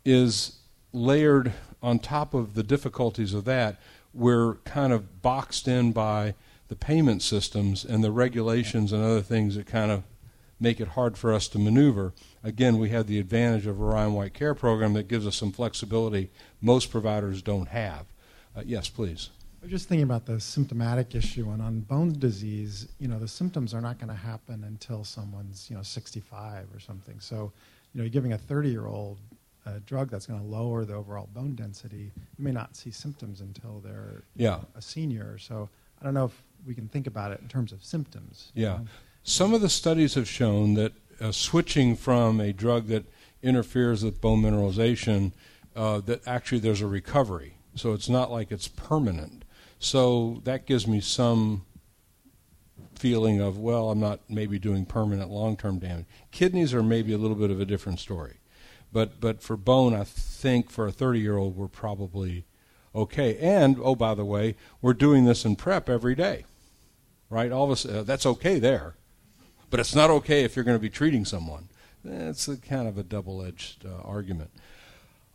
[0.05, 0.59] is
[0.93, 3.79] layered on top of the difficulties of that.
[4.13, 6.35] We're kind of boxed in by
[6.67, 10.03] the payment systems and the regulations and other things that kind of
[10.59, 12.13] make it hard for us to maneuver.
[12.43, 15.51] Again, we have the advantage of a Ryan White Care program that gives us some
[15.51, 16.29] flexibility
[16.61, 18.05] most providers don't have.
[18.55, 19.29] Uh, yes, please.
[19.61, 23.27] I was just thinking about the symptomatic issue, and on bone disease, you know, the
[23.27, 27.19] symptoms are not going to happen until someone's, you know, 65 or something.
[27.19, 27.51] So,
[27.93, 29.19] you know, you're giving a 30-year-old
[29.65, 32.11] a drug that's going to lower the overall bone density.
[32.37, 34.49] You may not see symptoms until they're Yeah.
[34.57, 35.37] know, a senior.
[35.37, 35.69] So,
[35.99, 38.51] I don't know if we can think about it in terms of symptoms.
[38.55, 38.77] you Yeah.
[38.77, 38.85] know.
[39.23, 43.05] Some of the studies have shown that uh, switching from a drug that
[43.43, 45.31] interferes with bone mineralization,
[45.75, 47.57] uh, that actually there's a recovery.
[47.75, 49.45] So it's not like it's permanent.
[49.77, 51.65] So that gives me some
[52.95, 56.05] feeling of, well, I'm not maybe doing permanent long term damage.
[56.31, 58.37] Kidneys are maybe a little bit of a different story.
[58.93, 62.45] But, but for bone, I think for a 30 year old, we're probably
[62.93, 63.37] okay.
[63.37, 66.45] And, oh, by the way, we're doing this in PrEP every day
[67.31, 67.51] right?
[67.51, 68.93] All of us, uh, that's okay there,
[69.71, 71.69] but it's not okay if you're going to be treating someone.
[72.03, 74.51] That's a kind of a double-edged uh, argument.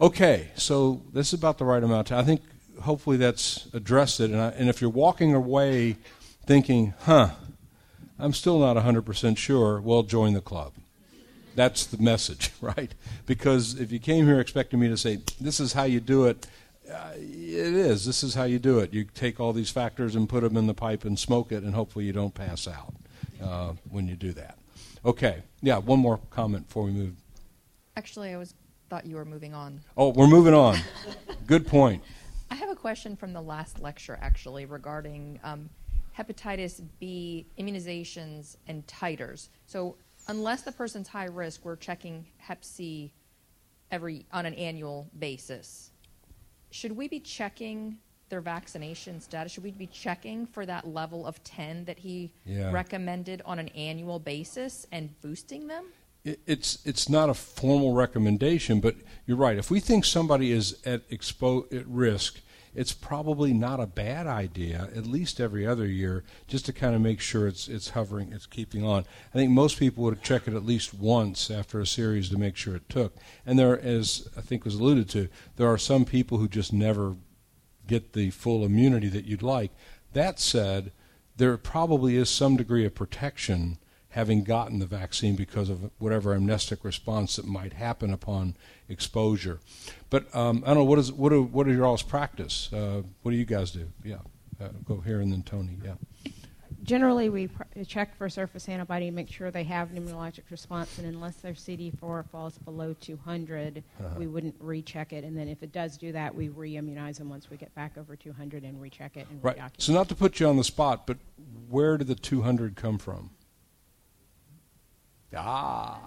[0.00, 2.12] Okay, so this is about the right amount.
[2.12, 2.42] I think
[2.82, 4.30] hopefully that's addressed it.
[4.30, 5.96] And, I, and if you're walking away
[6.44, 7.30] thinking, huh,
[8.18, 10.74] I'm still not 100% sure, well, join the club.
[11.56, 12.94] That's the message, right?
[13.24, 16.46] Because if you came here expecting me to say, this is how you do it,
[16.90, 18.06] uh, it is.
[18.06, 18.92] This is how you do it.
[18.92, 21.74] You take all these factors and put them in the pipe and smoke it, and
[21.74, 22.94] hopefully you don't pass out
[23.42, 24.58] uh, when you do that.
[25.04, 25.42] Okay.
[25.62, 27.16] Yeah, one more comment before we move.
[27.96, 28.54] Actually, I was
[28.88, 29.80] thought you were moving on.
[29.96, 30.78] Oh, we're moving on.
[31.46, 32.02] Good point.
[32.50, 35.68] I have a question from the last lecture, actually, regarding um,
[36.16, 39.48] hepatitis B immunizations and titers.
[39.66, 39.96] So,
[40.28, 43.12] unless the person's high risk, we're checking Hep C
[43.90, 45.90] every on an annual basis.
[46.70, 49.52] Should we be checking their vaccination status?
[49.52, 52.72] Should we be checking for that level of 10 that he Yeah.
[52.72, 55.86] recommended on an annual basis and boosting them?
[56.24, 59.56] It- It's it's not a formal recommendation, but you're right.
[59.56, 62.40] If we think somebody is at expo- at risk,
[62.76, 67.00] it's probably not a bad idea, at least every other year, just to kind of
[67.00, 69.06] make sure it's it's hovering, it's keeping on.
[69.34, 72.54] I think most people would check it at least once after a series to make
[72.54, 73.16] sure it took.
[73.46, 77.16] And there, as I think was alluded to, there are some people who just never
[77.88, 79.72] get the full immunity that you'd like.
[80.12, 80.92] That said,
[81.38, 83.78] there probably is some degree of protection
[84.16, 88.56] having gotten the vaccine because of whatever amnestic response that might happen upon
[88.88, 89.60] exposure.
[90.08, 92.72] But um, I don't know what is what are, what are your all's practice?
[92.72, 93.86] Uh, what do you guys do?
[94.02, 94.16] Yeah,
[94.58, 95.76] uh, go here and then Tony.
[95.84, 95.96] Yeah.
[96.82, 101.06] Generally, we pr- check for surface antibody, make sure they have an immunologic response, and
[101.06, 104.14] unless their CD4 falls below 200, Uh-huh.
[104.16, 105.24] we wouldn't recheck it.
[105.24, 108.14] And then if it does do that, we re-immunize them once we get back over
[108.16, 109.58] 200 and recheck it and Right.
[109.78, 111.18] So not to put you on the spot, but
[111.68, 113.30] where did the 200 come from?
[115.34, 115.98] Ah,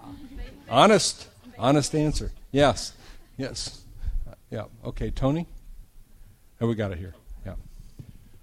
[0.70, 2.32] honest, honest answer.
[2.52, 2.94] Yes,
[3.38, 3.82] yes,
[4.28, 4.64] Uh, yeah.
[4.86, 5.48] Okay, Tony.
[6.62, 7.14] Oh, we got it here.
[7.46, 7.56] Yeah.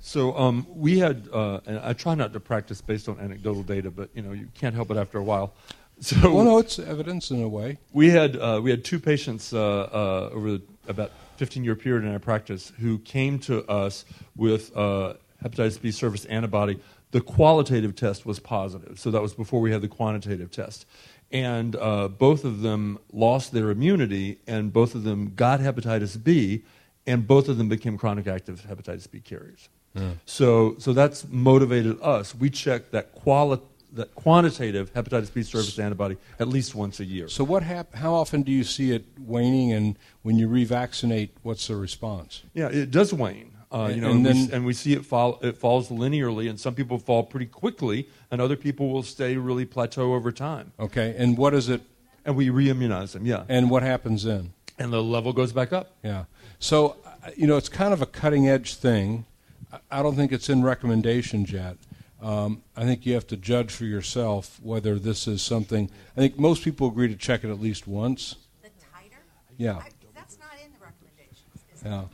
[0.01, 3.91] So um, we had, uh, and I try not to practice based on anecdotal data,
[3.91, 5.55] but you know you can't help it after a while.
[5.99, 7.79] So well, no, it's evidence in a way.
[7.93, 10.59] We had uh, we had two patients uh, uh, over
[10.89, 14.05] about 15 year period in our practice who came to us
[14.37, 16.79] with uh, hepatitis B surface antibody.
[17.13, 20.87] The qualitative test was positive, so that was before we had the quantitative test.
[21.33, 26.63] And uh, both of them lost their immunity, and both of them got hepatitis B,
[27.07, 29.69] and both of them became chronic active hepatitis B carriers.
[29.95, 30.11] Yeah.
[30.27, 32.35] So, so that's motivated us.
[32.35, 33.61] We check that quali-
[33.93, 37.29] that quantitative hepatitis B surface antibody at least once a year.
[37.29, 41.69] So what hap- How often do you see it waning, and when you revaccinate, what's
[41.69, 42.43] the response?
[42.53, 43.53] Yeah, it does wane.
[43.77, 45.39] Uh, you know, And and, we, then- s- and we see it fall.
[45.43, 49.67] It falls linearly, and some people fall pretty quickly, and other people will stay really
[49.67, 50.73] plateau over time.
[50.81, 51.83] Okay, and what is it?
[52.25, 53.27] And we reimmunize them.
[53.27, 53.45] Yeah.
[53.49, 54.53] And what happens then?
[54.79, 55.93] And the level goes back up.
[56.03, 56.25] Yeah.
[56.59, 59.27] So, uh, you know, it's kind of a cutting edge thing.
[59.73, 61.77] I- I don't think it's in recommendations yet.
[62.23, 65.91] Um, I think you have to judge for yourself whether this is something.
[66.17, 68.37] I think most people agree to check it at least once.
[68.63, 69.21] The titer?
[69.59, 69.83] Yeah.
[70.15, 71.85] that's not in the recommendations.
[71.85, 72.05] Yeah.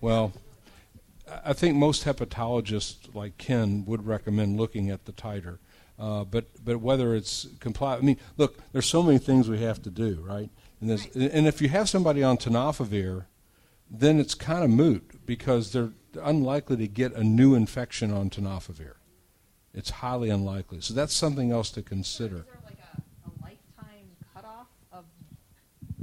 [0.00, 0.32] Well,
[1.34, 5.58] I- I think most hepatologists like Ken would recommend looking at the titer.
[5.98, 9.80] Uh, but but whether it's comply, I mean, look, there's so many things we have
[9.82, 10.50] to do, right?
[10.80, 13.26] And there's, and if you have somebody on tenofovir,
[13.88, 18.94] then it's kind of moot because they're unlikely to get a new infection on tenofovir.
[19.72, 20.80] It's highly unlikely.
[20.80, 22.38] So that's something else to consider.
[22.38, 25.04] Is there like a lifetime cutoff of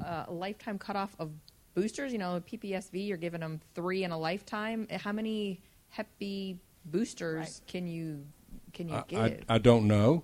[0.01, 1.31] uh, a lifetime cutoff of
[1.73, 2.11] boosters.
[2.11, 4.87] You know, PPSV, you're giving them three in a lifetime.
[4.89, 8.25] How many Hep B boosters can you
[8.73, 9.45] can you I, give?
[9.49, 10.23] I, I don't know.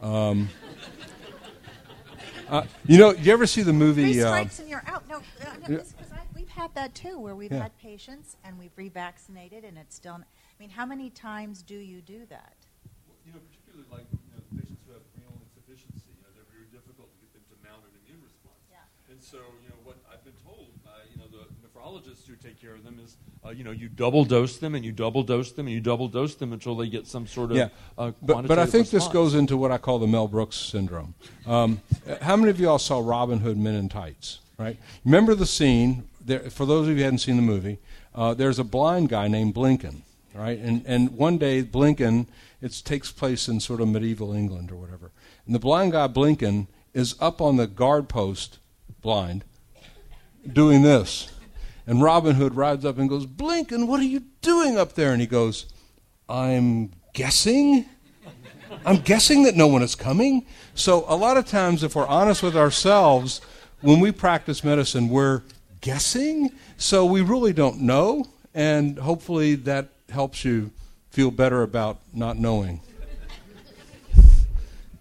[0.00, 0.48] Um,
[2.48, 4.12] uh, you know, you ever see the movie?
[4.12, 5.08] Three uh, strikes and you're out.
[5.08, 5.20] No, uh,
[5.60, 5.76] no Yeah.
[5.78, 7.62] this, 'cause I, we've had that too, where we've Yeah.
[7.62, 10.14] had patients and we've revaccinated, and it's still.
[10.14, 10.24] I
[10.58, 12.56] mean, how many times do you do that?
[13.06, 16.48] Well, You know, particularly like you know, patients who have renal insufficiency, you know, they're
[16.52, 18.60] very difficult to get them to mount an immune response.
[18.70, 18.84] Yeah.
[19.10, 21.48] And so, you know, what I've been told by you know the
[21.88, 24.84] nephrologists who take care of them is, uh, you know, you double dose them and
[24.84, 27.56] you double dose them and you double dose them until they get some sort of
[27.56, 30.56] yeah, uh, but, but I think this goes into what I call the Mel Brooks
[30.56, 31.14] syndrome.
[31.46, 31.80] Um,
[32.22, 34.40] how many of you all saw Robin Hood Men in Tights?
[34.58, 34.76] Right?
[35.04, 36.04] Remember the scene?
[36.24, 37.78] There, for those of you who hadn't seen the movie,
[38.14, 40.02] uh, there's a blind guy named Blinkin,
[40.34, 40.58] right?
[40.58, 42.26] And and one day Blinkin,
[42.60, 45.10] it takes place in sort of medieval England or whatever,
[45.46, 48.58] and the blind guy Blinkin is up on the guard post,
[49.00, 49.44] blind,
[50.52, 51.30] doing this.
[51.88, 55.12] And Robin Hood rides up and goes, Blinkin, what are you doing up there?
[55.12, 55.64] And he goes,
[56.28, 57.86] I'm guessing.
[58.84, 60.44] I'm guessing that no one is coming.
[60.74, 63.40] So, a lot of times, if we're honest with ourselves,
[63.80, 65.42] when we practice medicine, we're
[65.80, 66.50] guessing.
[66.76, 68.26] So, we really don't know.
[68.52, 70.70] And hopefully, that helps you
[71.10, 72.82] feel better about not knowing.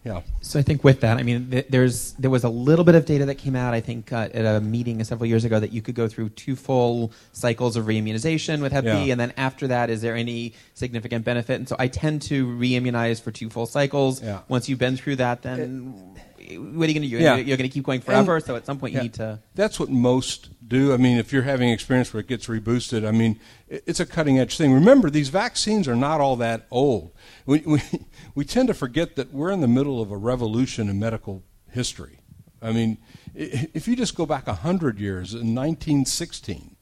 [0.08, 0.22] Yeah.
[0.42, 3.06] So I think with that, I mean, th- there's there was a little bit of
[3.06, 3.74] data that came out.
[3.74, 6.56] I think uh, at a meeting several years ago that you could go through two
[6.56, 11.26] full cycles of reimmunization with Hep B, and then after that, is there any significant
[11.26, 11.56] benefit?
[11.56, 14.24] And so I tend to reimmunize for two full cycles.
[14.24, 14.40] Yeah.
[14.48, 16.17] Once you've been through that, then
[16.56, 17.18] what are you going to do?
[17.18, 17.36] Yeah.
[17.36, 18.36] You're, going to keep going forever.
[18.36, 19.40] And- so at some point, yeah, you need to.
[19.56, 20.94] That's what most do.
[20.94, 24.40] I mean, if you're having experience where it gets reboosted, I mean, it's a cutting
[24.40, 24.74] edge thing.
[24.74, 27.12] Remember, these vaccines are not all that old.
[27.46, 27.82] We, we,
[28.36, 32.20] we tend to forget that we're in the middle of a revolution in medical history.
[32.62, 32.98] I mean,
[33.36, 36.76] if you just go back 100 years, in 1916,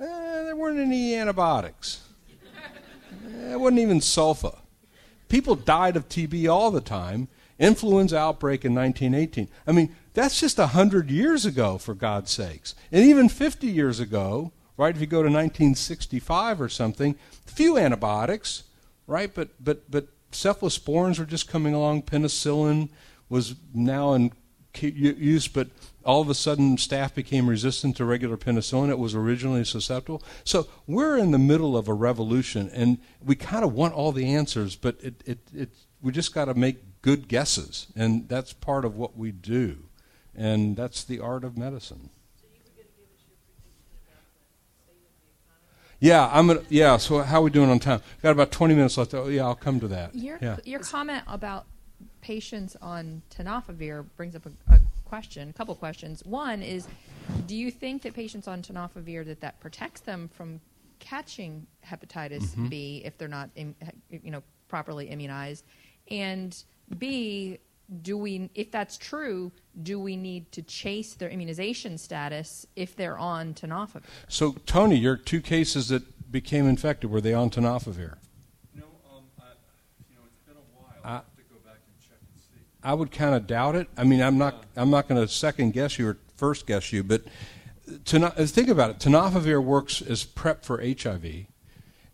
[0.00, 2.00] eh, there weren't any antibiotics.
[3.26, 4.58] Eh, It wasn't even sulfa.
[5.28, 7.28] People died of TB all the time.
[7.58, 9.48] Influenza outbreak in 1918.
[9.66, 12.74] I mean, that's just 100 years ago, for God's sakes.
[12.92, 18.64] And even 50 years ago, right, if you go to 1965 or something, few antibiotics,
[19.06, 19.32] right?
[19.34, 22.02] But, but, but cephalosporins were just coming along.
[22.02, 22.90] Penicillin
[23.28, 24.32] was now in
[24.80, 25.68] use, but
[26.04, 28.90] all of a sudden staph became resistant to regular penicillin.
[28.90, 30.22] It was originally susceptible.
[30.44, 34.32] So we're in the middle of a revolution, and we kind of want all the
[34.32, 38.84] answers, but it, it, it, we just got to make good guesses, and that's part
[38.84, 39.84] of what we do,
[40.34, 42.10] and that's the art of medicine.
[46.00, 46.62] Yeah, I'm gonna.
[46.68, 48.00] Yeah, so how are we doing on time?
[48.22, 49.14] Got about 20 minutes left.
[49.14, 50.14] Oh, yeah, I'll come to that.
[50.14, 50.56] Your yeah.
[50.64, 51.66] your comment about
[52.20, 56.24] patients on tenofovir brings up a, a question, a couple questions.
[56.24, 56.86] One is,
[57.46, 60.60] do you think that patients on tenofovir that that protects them from
[61.00, 62.68] catching hepatitis Mhm.
[62.70, 63.74] B if they're not, im,
[64.10, 65.64] you know, properly immunized?
[66.10, 66.56] And
[66.96, 67.58] B,
[68.02, 69.50] do we, if that's true,
[69.82, 74.02] do we need to chase their immunization status if they're on tenofovir?
[74.28, 77.10] So, Tony, your two cases that became infected?
[77.10, 78.16] Were they on tenofovir?
[78.74, 79.44] No, um, I,
[80.10, 80.94] you know, it's been a while.
[81.04, 82.62] I- I have to go back and check and see.
[82.82, 83.88] I would kind of doubt it.
[83.96, 84.64] I mean, I'm not.
[84.76, 87.22] I'm not going to second guess you or first guess you, but
[88.04, 88.98] teno- uh, think about it.
[88.98, 91.46] Tenofovir works as PrEP for HIV,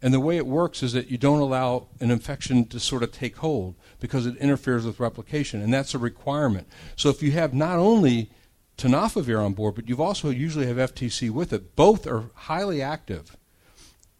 [0.05, 3.11] and the way it works is that you don't allow an infection to sort of
[3.11, 6.69] take hold because it interferes with replication, and that's a requirement.
[6.95, 8.31] So if you have not only
[8.77, 13.35] tenofovir on board, but you've also usually have FTC with it, both are highly active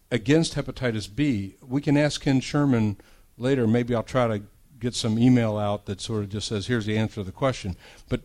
[0.09, 1.55] against hepatitis B.
[1.61, 2.97] We can ask Ken Sherman
[3.37, 3.67] later.
[3.67, 4.41] Maybe I'll try to
[4.79, 7.77] get some email out that sort of just says, "Here's the answer to the question."
[8.09, 8.21] But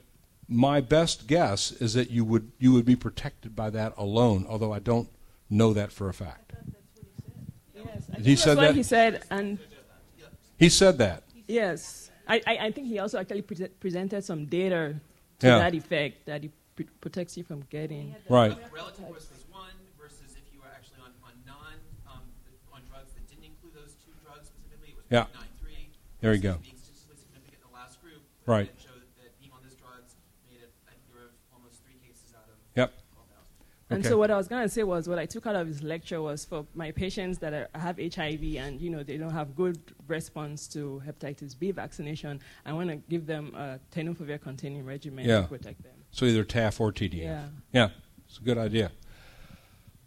[0.48, 4.46] my best guess is that you would you would be protected by that alone.
[4.48, 5.11] Although I don't
[5.50, 6.54] know that for a fact.
[7.84, 8.74] Yes, He said that?
[8.74, 9.58] he said, and
[10.58, 11.22] He said that.
[11.48, 15.00] yes, I, I, I think he also actually pre- presented some data
[15.40, 15.58] to Yeah.
[15.58, 18.14] that effect that it pr- protects you from getting.
[18.28, 18.56] Right.
[18.72, 21.74] Relative risk was one versus if you were actually on, on non
[22.06, 22.22] um,
[22.72, 25.26] on drugs that didn't include those two drugs specifically, it was Yeah.
[25.32, 25.88] 0.93.
[26.20, 26.54] There you go.
[26.62, 28.20] Being statistically significant in the last group.
[28.46, 28.68] Right.
[28.70, 30.14] That showed that being on those drugs
[30.46, 30.70] made it.
[30.86, 32.54] I think there were almost three cases out of.
[32.76, 32.92] Yep.
[33.91, 34.09] And Okay.
[34.09, 36.22] so what I was going to say was what I took out of his lecture
[36.22, 39.78] was for my patients that are, have HIV and you know they don't have good
[40.07, 42.41] response to hepatitis B vaccination.
[42.64, 45.43] I want to give them a tenofovir containing regimen Yeah.
[45.43, 45.93] to protect them.
[46.12, 47.22] So either TAF or TDF.
[47.24, 47.45] Yeah.
[47.72, 47.88] Yeah,
[48.26, 48.93] it's a good idea.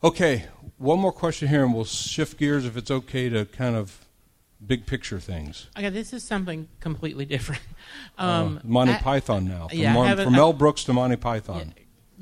[0.04, 0.46] Okay,
[0.78, 4.06] one more question here, and we'll shift gears if it's okay to kind of
[4.66, 5.68] big picture things.
[5.78, 7.62] Okay, this is something completely different.
[8.18, 9.68] Uh, Um, Monty I- Python now.
[9.68, 11.74] From, yeah, I Mar- from Mel Brooks to Monty Python.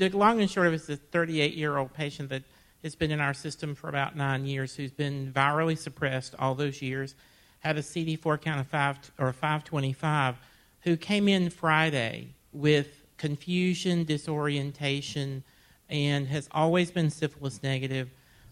[0.01, 2.41] The long and short of it is a 38 year old patient that
[2.81, 6.81] has been in our system for about nine years who's been virally suppressed all those
[6.81, 7.13] years,
[7.59, 10.37] had a CD4 count of five or 525,
[10.81, 15.43] who came in Friday with confusion, disorientation,
[15.87, 18.09] and has always been syphilis negative.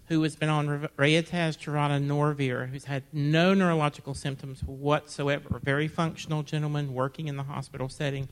[0.09, 5.57] Who has been on Re- Reyataz, Norvir, who's had no neurological symptoms whatsoever.
[5.57, 8.29] A very functional gentleman working in the hospital setting.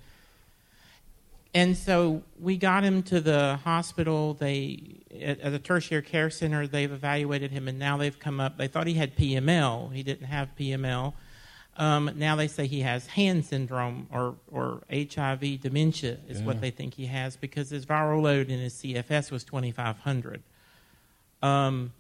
[1.54, 4.34] And so we got him to the hospital.
[4.34, 6.68] They at, at the tertiary care center.
[6.68, 8.58] They've evaluated him, and now they've come up.
[8.58, 9.94] They thought he had PML.
[9.94, 11.14] He didn't have PML.
[11.78, 16.46] Um, now they say he has HAND syndrome or or HIV dementia is Yeah.
[16.46, 20.42] what they think he has because his viral load in his CSF was 2,500.
[21.42, 21.94] Um,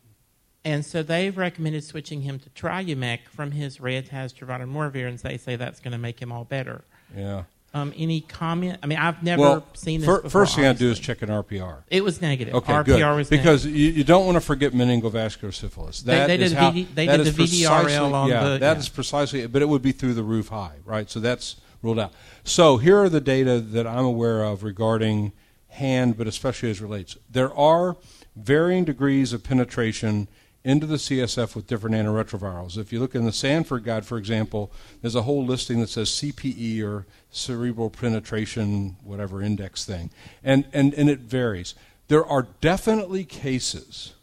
[0.65, 5.17] and so they've recommended switching him to Triumec from his Reyataz, Truvada, and Norvir, and
[5.19, 6.81] they say that's going to make him all better.
[7.15, 7.43] Yeah.
[7.77, 8.79] Um, any comment?
[8.81, 10.41] I mean, I've never well, seen this fir- before.
[10.41, 11.83] First thing I do is check an RPR.
[11.89, 12.55] It was negative.
[12.55, 13.15] Okay, RPR good.
[13.15, 13.79] was because negative.
[13.79, 16.01] you, you don't want to forget meningovascular syphilis.
[16.01, 18.43] They- That they did is the how- VD they did the VDRL precisely- on yeah,
[18.43, 18.79] the- that yeah.
[18.79, 19.45] is precisely.
[19.47, 21.09] But it would be through the roof high, right?
[21.09, 22.13] So that's ruled out.
[22.43, 25.33] So here are the data that I'm aware of regarding
[25.69, 27.15] HAND, but especially as relates.
[27.29, 27.95] There are
[28.35, 30.27] varying degrees of penetration
[30.67, 32.77] into the CSF with different antiretrovirals.
[32.77, 34.69] If you look in the Sanford guide, for example,
[35.01, 40.09] there's a whole listing that says CPE or cerebral penetration, whatever index thing,
[40.43, 41.73] and and and it varies.
[42.09, 44.13] There are definitely cases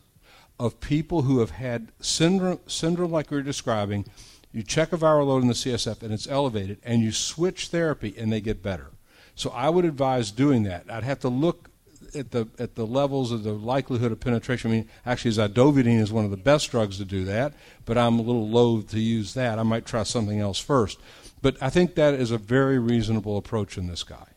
[0.61, 4.05] of people who have had syndrome, syndrome like we were describing.
[4.53, 8.15] You check a viral load in the CSF and it's elevated, and you switch therapy
[8.19, 8.91] and they get better.
[9.35, 10.85] So I would advise doing that.
[10.91, 11.71] I'd have to look
[12.15, 14.71] at the at the levels of the likelihood of penetration.
[14.71, 17.55] I mean, actually, zidovudine is one of the best drugs to do that,
[17.85, 19.59] but I'm a little loath to use that.
[19.59, 20.99] I might try something else first.
[21.43, 24.29] But I think that is a very reasonable approach in this guy.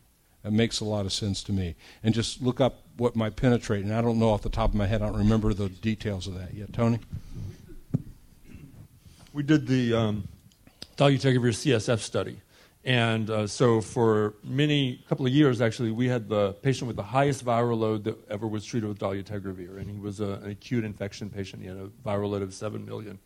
[0.43, 1.75] It makes a lot of sense to me.
[2.03, 3.83] And just look up what might penetrate.
[3.83, 5.01] And I don't know off the top of my head.
[5.01, 6.73] I don't remember the details of that yet.
[6.73, 6.99] Tony.
[9.33, 10.27] We did the um,
[10.97, 12.41] dolutegravir CSF study.
[12.87, 17.03] And uh, so for many, couple of years actually, we had the patient with the
[17.03, 19.77] highest viral load that ever was treated with dolutegravir.
[19.77, 21.61] And he was a, an acute infection patient.
[21.61, 23.19] He had a viral load of 7 million.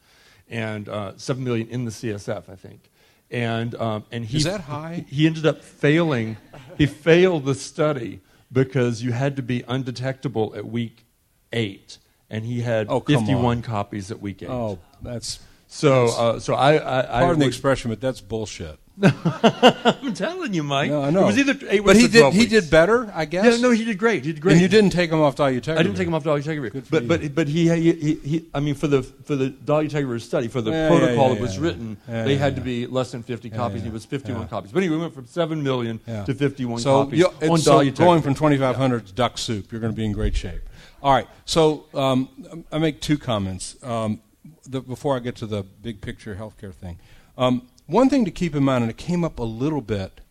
[0.50, 2.90] And uh, 7 million in the CSF, I think.
[3.30, 5.06] And, um, and he, Is that high?
[5.08, 6.38] He ended up failing.
[6.80, 11.06] he failed the study because you had to be undetectable at week
[11.54, 12.00] eight.
[12.32, 13.62] And he had Oh, 51 on.
[13.62, 14.50] copies at week eight.
[14.50, 18.80] Oh, that's So, that's- uh, so I, I, I pardon the expression, but that's bullshit.
[19.04, 20.92] I'm telling you, Mike.
[20.92, 21.24] No, I know.
[21.24, 22.20] It was either eight but weeks he did.
[22.20, 23.46] 12 He did better, I guess.
[23.46, 24.24] Yeah, no, he did great.
[24.26, 24.54] He did great.
[24.54, 25.78] And you didn't take him off dolutegravir.
[25.78, 26.86] I didn't take him off dolutegravir.
[26.90, 27.08] But you.
[27.08, 30.48] but but he, he, he, he I mean for the for the Dolly dolutegravir study
[30.48, 32.24] for the Yeah, protocol yeah, that was yeah, written, yeah.
[32.24, 33.76] they Yeah, had yeah, to be less than 50 Yeah, copies.
[33.76, 34.48] yeah, and It was 51 yeah.
[34.48, 34.72] copies.
[34.72, 36.26] But anyway, we went from seven million Yeah.
[36.26, 37.98] to 51 so copies on so dolutegravir.
[37.98, 40.62] going from 2,500 to duck soup, you're going to be in great shape.
[41.02, 41.28] All right.
[41.46, 42.30] So um,
[42.72, 44.22] I make two comments um,
[44.68, 47.00] the, before I get to the big picture healthcare thing.
[47.38, 50.22] Um, one thing to keep in mind, and it came up a little bit,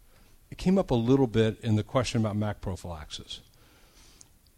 [0.51, 3.41] it came up a little bit in the question about MAC prophylaxis.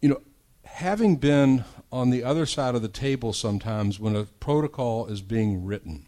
[0.00, 0.22] You know,
[0.64, 5.64] having been on the other side of the table sometimes when a protocol is being
[5.64, 6.06] written,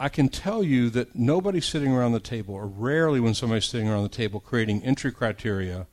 [0.00, 3.88] I can tell you that nobody sitting around the table, or rarely when somebody's sitting
[3.88, 5.86] around the table creating entry criteria,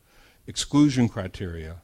[0.47, 1.77] exclusion criteria,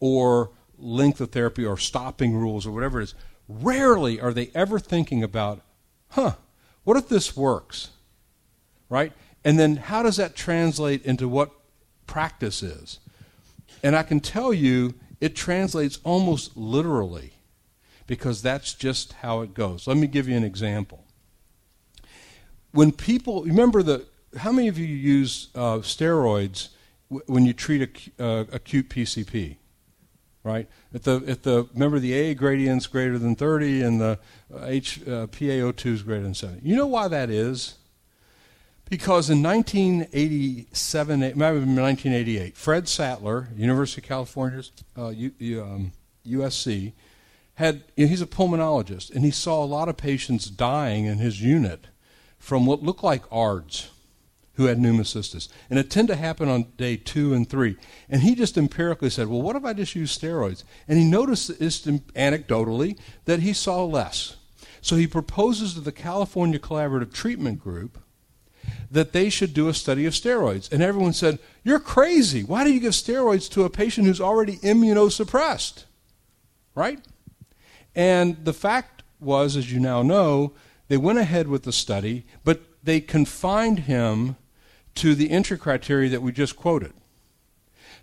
[0.00, 3.14] or length of therapy or stopping rules or whatever it is,
[3.48, 5.62] rarely are they ever thinking about,
[6.10, 6.34] huh,
[6.84, 7.90] what if this works?
[8.88, 9.12] Right?
[9.44, 11.50] And then how does that translate into what
[12.06, 12.98] practice is?
[13.82, 17.32] And I can tell you it translates almost literally
[18.06, 19.86] because that's just how it goes.
[19.86, 21.04] Let me give you an example.
[22.72, 24.06] When people, remember the,
[24.36, 26.68] how many of you use uh, steroids
[27.10, 29.56] w- when you treat ac- uh, acute PCP?
[30.44, 30.68] Right?
[30.92, 34.18] If the, if the, remember the A gradient's greater than 30 and the
[34.52, 36.68] uh, H, uh, PaO2 is greater than 70.
[36.68, 37.76] You know why that is?
[38.90, 44.62] Because in 1987, it might have been 1988, Fred Sattler, University of California,
[44.98, 45.92] uh, U, um,
[46.26, 46.92] USC,
[47.54, 51.18] had you know, he's a pulmonologist, and he saw a lot of patients dying in
[51.18, 51.86] his unit
[52.38, 53.90] from what looked like ARDS
[54.54, 55.48] who had pneumocystis.
[55.70, 57.76] And it tended to happen on day two and three.
[58.08, 60.62] And he just empirically said, well, what if I just use steroids?
[60.86, 64.36] And he noticed just anecdotally that he saw less.
[64.82, 67.98] So he proposes to the California Collaborative Treatment Group
[68.90, 70.70] that they should do a study of steroids.
[70.70, 72.42] And everyone said, You're crazy.
[72.42, 75.84] Why do you give steroids to a patient who's already immunosuppressed?
[76.74, 77.00] Right?
[77.94, 80.52] And the fact was, as you now know,
[80.88, 84.36] they went ahead with the study, but they confined him
[84.96, 86.92] to the entry criteria that we just quoted.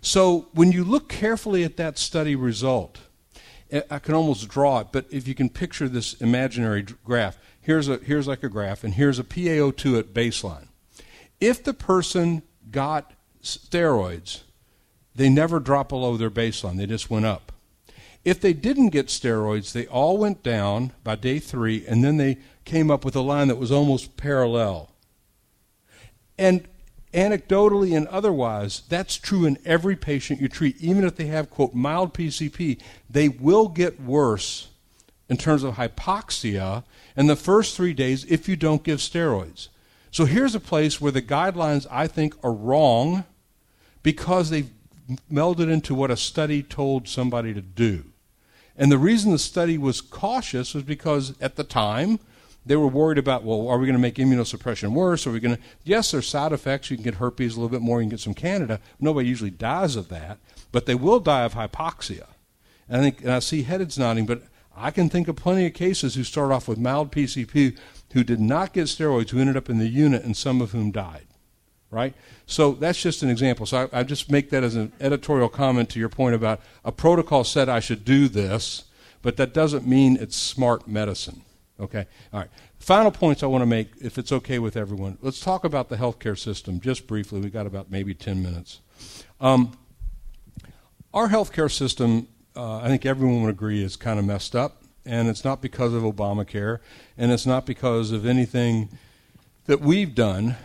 [0.00, 2.98] So when you look carefully at that study result,
[3.90, 7.98] I can almost draw it, but if you can picture this imaginary graph, here's, a,
[7.98, 10.68] here's like a graph, and here's a PaO2 at baseline.
[11.40, 13.12] If the person got
[13.42, 14.42] steroids,
[15.14, 17.52] they never dropped below their baseline, they just went up.
[18.24, 22.38] If they didn't get steroids, they all went down by day three, and then they
[22.64, 24.90] came up with a line that was almost parallel.
[26.36, 26.66] And
[27.12, 30.80] anecdotally and otherwise, that's true in every patient you treat.
[30.80, 34.68] Even if they have, quote, mild PCP, they will get worse
[35.28, 36.84] in terms of hypoxia
[37.16, 39.68] in the first three days if you don't give steroids.
[40.10, 43.24] So here's a place where the guidelines, I think, are wrong
[44.02, 44.70] because they've
[45.32, 48.04] melded into what a study told somebody to do.
[48.76, 52.18] And the reason the study was cautious was because at the time,
[52.66, 55.26] they were worried about, well, are we going to make immunosuppression worse?
[55.26, 55.62] Are we going to?
[55.84, 56.90] Yes, there's side effects.
[56.90, 58.00] You can get herpes a little bit more.
[58.00, 58.80] You can get some candida.
[58.98, 60.38] Nobody usually dies of that,
[60.70, 62.26] but they will die of hypoxia.
[62.88, 64.42] And I think, and I see heads nodding, but
[64.76, 67.76] I can think of plenty of cases who start off with mild PCP
[68.12, 70.90] who did not get steroids, who ended up in the unit, and some of whom
[70.90, 71.26] died.
[71.90, 72.14] Right?
[72.46, 73.66] So that's just an example.
[73.66, 76.92] So I, I just make that as an editorial comment to your point about a
[76.92, 78.84] protocol said I should do this,
[79.22, 81.42] but that doesn't mean it's smart medicine.
[81.80, 82.06] Okay?
[82.32, 82.50] All right.
[82.78, 85.18] Final points I want to make, if it's okay with everyone.
[85.22, 87.40] Let's talk about the healthcare system just briefly.
[87.40, 88.80] We've got about maybe 10 minutes.
[89.40, 89.76] Um,
[91.12, 94.82] our healthcare system, uh, I think everyone would agree, is kind of messed up.
[95.06, 96.78] And it's not because of Obamacare,
[97.16, 98.90] and it's not because of anything
[99.64, 100.56] that we've done,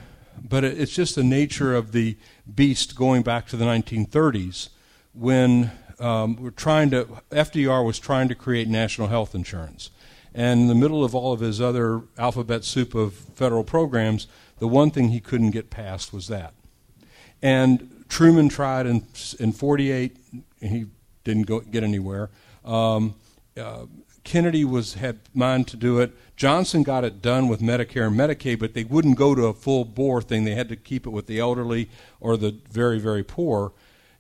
[0.44, 2.18] but it's just the nature of the
[2.54, 4.70] beast going back to the 1930s
[5.14, 9.90] when um, we're trying to, FDR was trying to create national health insurance.
[10.36, 14.28] And in the middle of all of his other alphabet soup of federal programs,
[14.60, 16.54] the one thing he couldn't get past was that.
[17.42, 19.06] And Truman tried in
[19.40, 20.18] in 48,
[20.60, 20.86] he
[21.24, 22.30] didn't go, get anywhere.
[22.66, 23.16] Um,
[23.58, 23.86] uh,
[24.26, 26.12] Kennedy was had mind to do it.
[26.36, 29.86] Johnson got it done with Medicare and Medicaid, but they wouldn't go to a full
[29.86, 30.44] bore thing.
[30.44, 33.72] They had to keep it with the elderly or the very, very poor.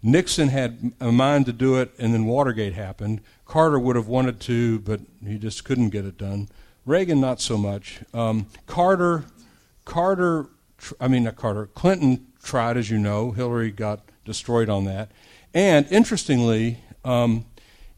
[0.01, 3.21] Nixon had a mind to do it, and then Watergate happened.
[3.45, 6.49] Carter would have wanted to, but he just couldn't get it done.
[6.85, 8.01] Reagan, not so much.
[8.13, 9.25] Um, Carter,
[9.85, 10.47] Carter,
[10.99, 11.67] I mean not Carter.
[11.67, 13.31] Clinton tried, as you know.
[13.31, 15.11] Hillary got destroyed on that.
[15.53, 17.45] And interestingly, um,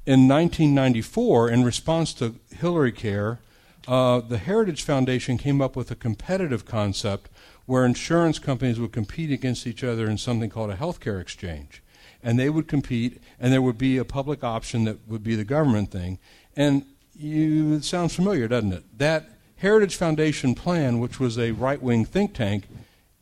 [0.06, 3.40] in 1994, in response to Hillary Care,
[3.88, 7.30] uh, the Heritage Foundation came up with a competitive concept
[7.66, 11.82] where insurance companies would compete against each other in something called a healthcare exchange
[12.28, 15.46] and they would compete, and there would be a public option that would be the
[15.46, 16.20] government thing.
[16.58, 18.84] And you, it sounds familiar, doesn't it?
[18.98, 22.66] That Heritage Foundation plan, which was a right wing think tank,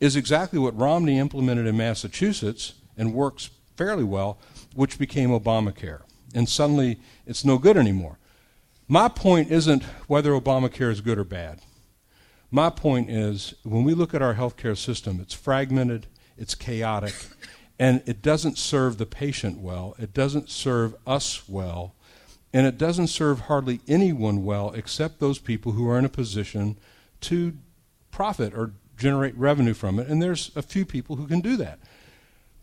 [0.00, 4.40] is exactly what Romney implemented in Massachusetts and works fairly well,
[4.74, 6.00] which became Obamacare.
[6.34, 8.18] And suddenly it's no good anymore.
[8.88, 11.60] My point isn't whether Obamacare is good or bad.
[12.50, 17.14] My point is when we look at our healthcare system, it's fragmented, it's chaotic,
[17.78, 21.94] And it doesn't serve the patient well, it doesn't serve us well,
[22.52, 26.76] and it doesn't serve hardly anyone well except those people who are in a position
[27.22, 27.54] to
[28.10, 30.08] profit or generate revenue from it.
[30.08, 31.78] And there's a few people who can do that.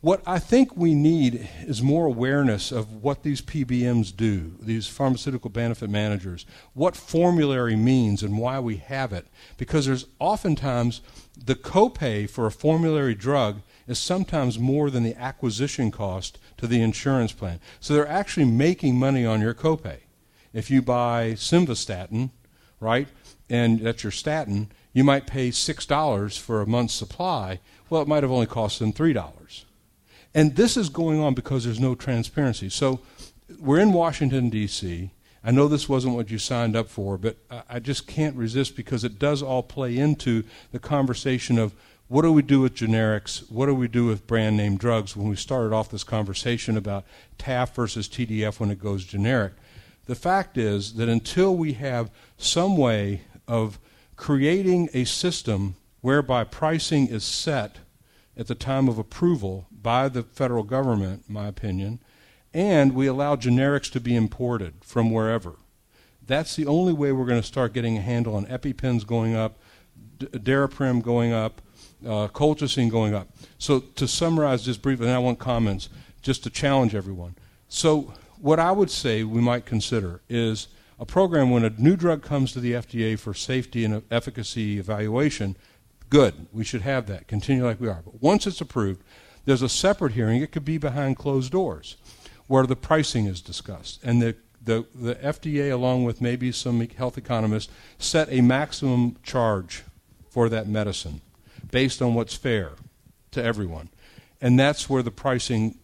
[0.01, 5.49] What I think we need is more awareness of what these PBMs do, these pharmaceutical
[5.49, 9.27] benefit managers, what formulary means and why we have it.
[9.57, 10.99] Because there's oftentimes
[11.37, 16.81] the copay for a formulary drug is sometimes more than the acquisition cost to the
[16.81, 17.59] insurance plan.
[17.79, 19.97] So they're actually making money on your copay.
[20.53, 22.29] If you buy simvastatin,
[22.79, 23.07] right,
[23.49, 27.59] and that's your statin, you might pay $6 for a month's supply.
[27.89, 29.63] Well, it might have only cost them $3.
[30.35, 32.69] And this is going on because there's no transparency.
[32.69, 33.01] So
[33.59, 35.11] we're in Washington, D.C.
[35.43, 37.37] I know this wasn't what you signed up for, but
[37.69, 41.73] I just can't resist because it does all play into the conversation of
[42.13, 43.51] what do we do with generics?
[43.51, 45.17] What do we do with brand name drugs?
[45.17, 47.05] When we started off this conversation about
[47.39, 49.53] TAF versus TDF when it goes generic,
[50.05, 53.79] the fact is that until we have some way of
[54.15, 57.77] creating a system whereby pricing is set
[58.37, 61.99] at the time of approval by the federal government, my opinion,
[62.53, 65.55] and we allow generics to be imported from wherever.
[66.23, 69.57] That's the only way we're going to start getting a handle on EpiPens going up,
[70.19, 71.59] D- Daraprim going up,
[72.05, 73.27] uh, colchicine going up.
[73.57, 75.89] So to summarize just briefly, and I want comments,
[76.21, 77.35] just to challenge everyone.
[77.67, 80.67] So what I would say we might consider is
[80.99, 85.55] a program when a new drug comes to the FDA for safety and efficacy evaluation–
[86.13, 86.45] Good.
[86.53, 87.27] We should have that.
[87.27, 88.03] Continue like we are.
[88.05, 89.01] But once it's approved,
[89.45, 90.43] there's a separate hearing.
[90.43, 91.97] It could be behind closed doors
[92.45, 93.99] where the pricing is discussed.
[94.03, 99.85] And the, the, the FDA, along with maybe some health economists, set a maximum charge
[100.29, 101.21] for that medicine
[101.73, 102.73] based on what's fair
[103.31, 103.89] to everyone.
[104.39, 105.79] And that's where the pricing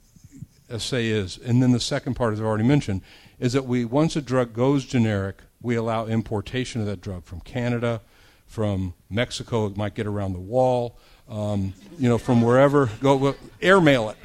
[0.77, 1.39] say is.
[1.39, 3.01] And then the second part, as I've already mentioned,
[3.39, 7.41] is that we once a drug goes generic, we allow importation of that drug from
[7.41, 8.01] Canada,
[8.45, 9.65] from Mexico.
[9.65, 10.95] It might get around the wall.
[11.27, 12.89] Um, you know, from wherever.
[13.01, 14.17] Go airmail it.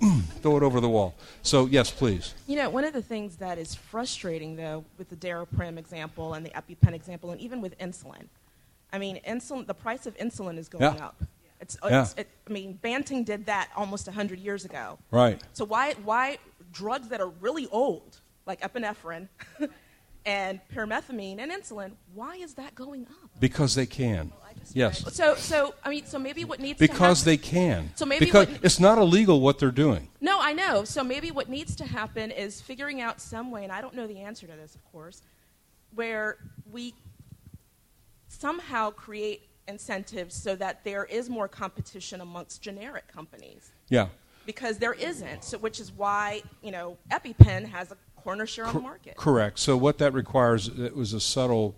[0.42, 1.16] Throw it over the wall.
[1.42, 2.34] So yes, please.
[2.46, 6.46] You know, one of the things that is frustrating though, with the Daraprim example and
[6.46, 8.26] the EpiPen example, and even with insulin,
[8.92, 9.66] I mean, insulin.
[9.66, 11.06] The price of insulin is going yeah.
[11.06, 11.22] up.
[11.60, 12.02] It's, uh, yeah.
[12.02, 14.98] it's it, I mean, Banting did that almost 100 years ago.
[15.10, 15.40] Right.
[15.52, 16.38] So why why
[16.72, 19.28] drugs that are really old, like epinephrine,
[20.26, 23.30] and pyrimethamine and insulin, why is that going up?
[23.40, 24.32] Because they can.
[24.72, 25.14] Yes.
[25.14, 27.90] So, so I mean, so maybe what needs because to happen, Because they can.
[27.94, 30.08] So maybe because what, it's not illegal what they're doing.
[30.20, 30.84] No, I know.
[30.84, 34.06] So maybe what needs to happen is figuring out some way, and I don't know
[34.06, 35.22] the answer to this, of course,
[35.94, 36.38] where
[36.70, 36.94] we
[38.40, 43.72] somehow create incentives so that there is more competition amongst generic companies.
[43.88, 44.08] Yeah.
[44.44, 48.74] Because there isn't, so which is why you know EpiPen has a corner share on
[48.74, 49.16] the market.
[49.16, 49.58] Correct.
[49.58, 51.76] So what that requires, it was a subtle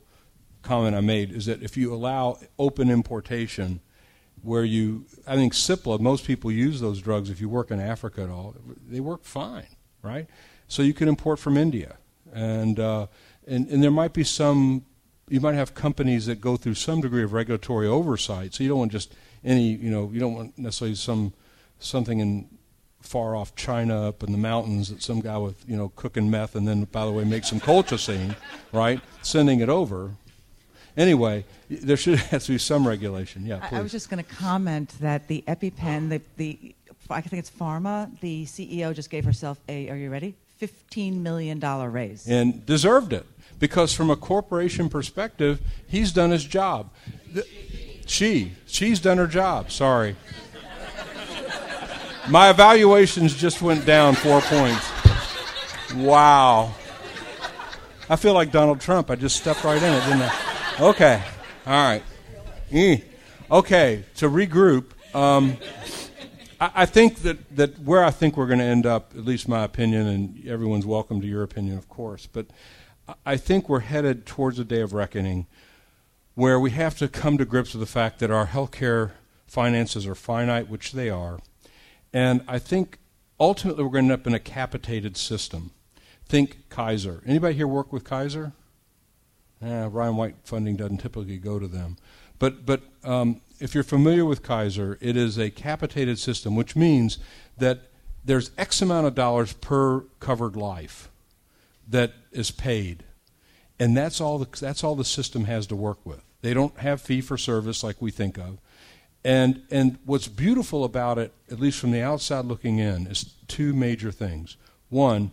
[0.62, 3.80] comment I made, is that if you allow open importation,
[4.42, 8.22] where you, I think Cipla, most people use those drugs if you work in Africa
[8.22, 8.54] at all,
[8.86, 9.66] they work fine,
[10.02, 10.26] right?
[10.68, 11.96] So you can import from India,
[12.32, 13.06] and uh,
[13.46, 14.84] and and there might be some,
[15.30, 18.54] you might have companies that go through some degree of regulatory oversight.
[18.54, 19.14] So you don't want just
[19.44, 21.32] any, you know, you don't want necessarily some
[21.78, 22.48] something in
[23.00, 26.56] far off China up in the mountains that some guy with you know cooking meth
[26.56, 28.34] and then by the way make some colchicine,
[28.72, 29.00] right?
[29.22, 30.12] Sending it over.
[30.96, 33.46] Anyway, there should have to be some regulation.
[33.46, 33.76] Yeah, please.
[33.76, 36.74] I, I was just going to comment that the EpiPen, the, the
[37.08, 39.88] I think it's Pharma, the CEO just gave herself a.
[39.90, 40.34] Are you ready?
[40.56, 42.26] Fifteen million dollar raise.
[42.26, 43.24] And deserved it
[43.58, 46.90] because from a corporation perspective, he's done his job.
[47.32, 47.46] The,
[48.06, 49.70] she, she's done her job.
[49.70, 50.16] Sorry.
[52.28, 54.90] My evaluations just went down four points.
[55.94, 56.74] Wow.
[58.10, 59.10] I feel like Donald Trump.
[59.10, 60.76] I just stepped right in it, didn't I?
[60.80, 61.22] Okay.
[61.66, 62.02] All right.
[62.70, 63.02] Mm.
[63.50, 64.04] Okay.
[64.16, 65.56] To regroup, um,
[66.60, 69.48] I, I, think that, that where I think we're going to end up, at least
[69.48, 72.46] my opinion, and everyone's welcome to your opinion, of course, but
[73.24, 75.46] I think we're headed towards a day of reckoning
[76.34, 79.12] where we have to come to grips with the fact that our healthcare
[79.46, 81.38] finances are finite, which they are
[82.12, 82.98] and I think
[83.38, 85.70] ultimately we're going to end up in a capitated system.
[86.26, 87.22] Think Kaiser.
[87.26, 88.52] Anybody here work with Kaiser?
[89.62, 91.96] Eh, Ryan White funding doesn't typically go to them.
[92.38, 97.18] But, but um, if you're familiar with Kaiser, it is a capitated system, which means
[97.56, 97.90] that
[98.24, 101.10] there's X amount of dollars per covered life
[101.88, 103.04] that is paid.
[103.78, 106.22] And that's all the, that's all the system has to work with.
[106.42, 108.58] They don't have fee for service like we think of
[109.24, 113.72] And, and what's beautiful about it, at least from the outside looking in, is two
[113.72, 114.56] major things.
[114.88, 115.30] One,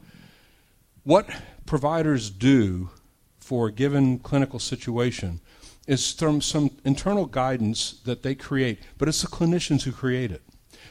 [1.03, 1.29] what
[1.65, 2.89] providers do
[3.39, 5.39] for a given clinical situation
[5.87, 10.41] is from some internal guidance that they create, but it's the clinicians who create it.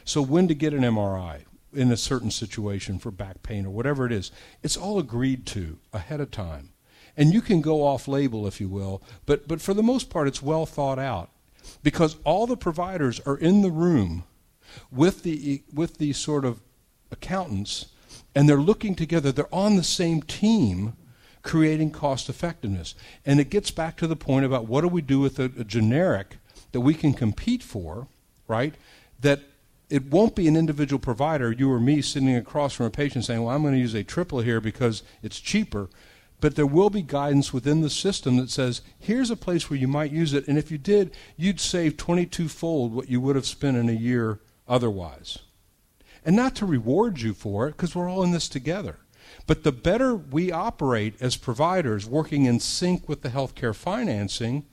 [0.05, 1.41] So, when to get an MRI
[1.75, 4.31] in a certain situation for back pain or whatever it is,
[4.63, 6.69] it's all agreed to ahead of time.
[7.17, 10.27] And you can go off label, if you will, but, but for the most part,
[10.27, 11.29] it's well thought out
[11.81, 14.23] because all the providers are in the room
[14.91, 16.61] with the, with the sort of
[17.11, 17.87] accountants
[18.35, 19.31] and they're looking together.
[19.31, 20.93] They're on the same team
[21.41, 22.95] creating cost effectiveness.
[23.25, 25.63] And it gets back to the point about what do we do with a, a
[25.63, 26.37] generic
[26.71, 28.07] that we can compete for,
[28.47, 28.75] right?
[29.21, 29.41] That
[29.89, 33.43] it won't be an individual provider, you or me, sitting across from a patient saying,
[33.43, 35.89] Well, I'm going to use a triple here because it's cheaper.
[36.41, 39.87] But there will be guidance within the system that says, here's a place where you
[39.87, 40.47] might use it.
[40.47, 43.93] And if you did, you'd save 22 fold what you would have spent in a
[43.93, 45.39] year otherwise.
[46.25, 48.97] And not to reward you for it, because we're all in this together.
[49.47, 54.65] But the better we operate as providers, working in sync with the healthcare financing,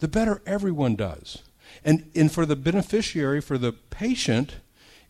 [0.00, 1.42] the better everyone does.
[1.84, 4.56] And, and for the beneficiary, for the patient,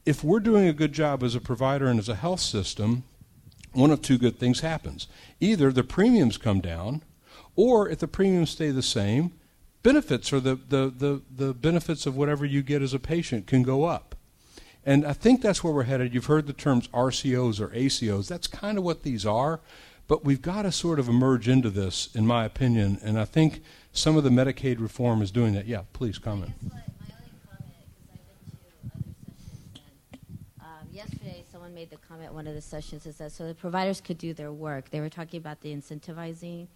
[0.05, 3.05] if we're doing a good job as a provider and as a health system,
[3.73, 5.07] one of two good things happens.
[5.41, 7.03] Either the premiums come down,
[7.57, 9.33] or if the premiums stay the same,
[9.83, 13.63] benefits or the, the, the, the benefits of whatever you get as a patient can
[13.63, 14.17] go up.
[14.85, 16.15] And I think that's where we're headed.
[16.15, 18.29] You've heard the terms RCOs or ACOs.
[18.29, 19.61] That's kind of what these are.
[20.09, 22.99] But we've got to sort of emerge into this, in my opinion.
[23.03, 23.63] And I think
[23.97, 25.67] some of the Medicaid reform is doing that.
[25.67, 26.53] Yeah, please comment.
[30.61, 34.01] Um, yesterday, someone made the comment one of the sessions is that so the providers
[34.01, 34.91] could do their work.
[34.91, 36.67] They were talking about the incentivizing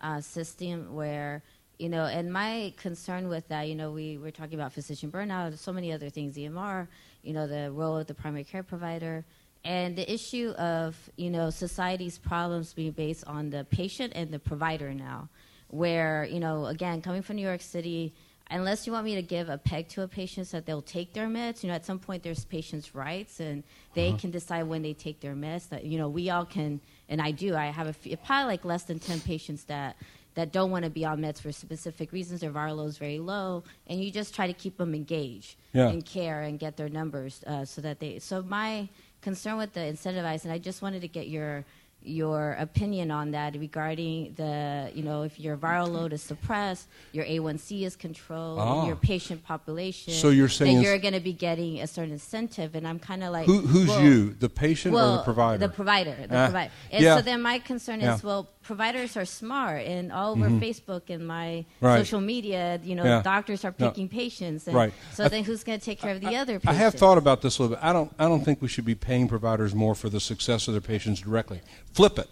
[0.00, 1.42] uh, system where
[1.78, 5.56] you know, and my concern with that, you know, we were talking about physician burnout,
[5.58, 6.88] so many other things, EMR,
[7.22, 9.24] you know, the role of the primary care provider,
[9.64, 14.40] and the issue of, you know, society's problems being based on the patient and the
[14.40, 15.28] provider now,
[15.68, 18.14] where, you know, again, coming from New York City,
[18.50, 21.12] unless you want me to give a peg to a patient so that they'll take
[21.12, 23.62] their meds, you know, at some point there's patients' rights and
[23.94, 24.18] they uh-huh.
[24.18, 25.68] can decide when they take their meds.
[25.68, 28.64] That, you know, we all can, and I do, I have a few, probably like
[28.64, 29.96] less than 10 patients that
[30.34, 32.42] that don't want to be on meds for specific reasons.
[32.42, 35.88] Their viral load is very low, and you just try to keep them engaged yeah.
[35.88, 38.20] and care and get their numbers uh, so that they.
[38.20, 38.88] So my
[39.20, 41.64] concern with the incentivized, and I just wanted to get your
[42.02, 47.24] your opinion on that regarding the, you know, if your viral load is suppressed, your
[47.24, 48.86] A1C is controlled, ah.
[48.86, 50.12] your patient population.
[50.14, 53.32] So you're saying you're going to be getting a certain incentive, and I'm kind of
[53.32, 55.58] like, Who, who's well, you, the patient well, or the provider?
[55.58, 56.46] The provider, the ah.
[56.46, 56.72] provider.
[56.90, 57.16] And yeah.
[57.16, 58.14] so then my concern yeah.
[58.14, 60.58] is, well, providers are smart, and all over mm-hmm.
[60.58, 61.98] Facebook and my right.
[61.98, 63.22] social media, you know, yeah.
[63.22, 64.10] doctors are picking no.
[64.10, 64.92] patients, and right.
[65.14, 66.60] so I then who's going to take care of the I, other?
[66.60, 66.76] patients?
[66.76, 67.84] I have thought about this a little bit.
[67.84, 68.12] I don't.
[68.18, 71.20] I don't think we should be paying providers more for the success of their patients
[71.20, 71.62] directly.
[71.98, 72.30] Flip it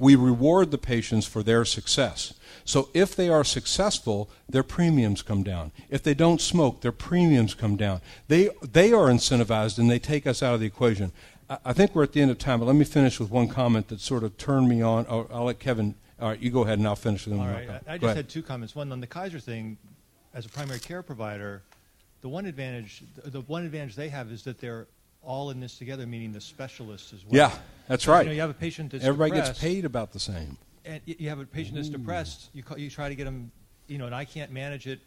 [0.00, 2.32] we reward the patients for their success.
[2.64, 5.72] So if they are successful, their premiums come down.
[5.90, 8.00] If they don't smoke, their premiums come down.
[8.28, 11.12] They, they are incentivized and they take us out of the equation.
[11.50, 13.48] I, I think we're at the end of time, but let me finish with one
[13.48, 15.06] comment that sort of turned me on.
[15.10, 17.42] I'll, I'll let Kevin, all right, you go ahead and I'll finish with them.
[17.42, 18.74] All right, I, I just had two comments.
[18.74, 19.76] One on the Kaiser thing,
[20.32, 21.62] as a primary care provider,
[22.22, 24.86] the one advantage, the one advantage they have is that they're
[25.22, 27.36] all in this together, meaning the specialists as well.
[27.36, 27.58] Yeah,
[27.88, 28.22] that's right.
[28.22, 30.56] You, know, you have a patient that's everybody gets paid about the same.
[30.84, 32.50] And you have a patient that's depressed.
[32.52, 33.52] You call, you try to get them,
[33.86, 35.00] you know, and I can't manage it.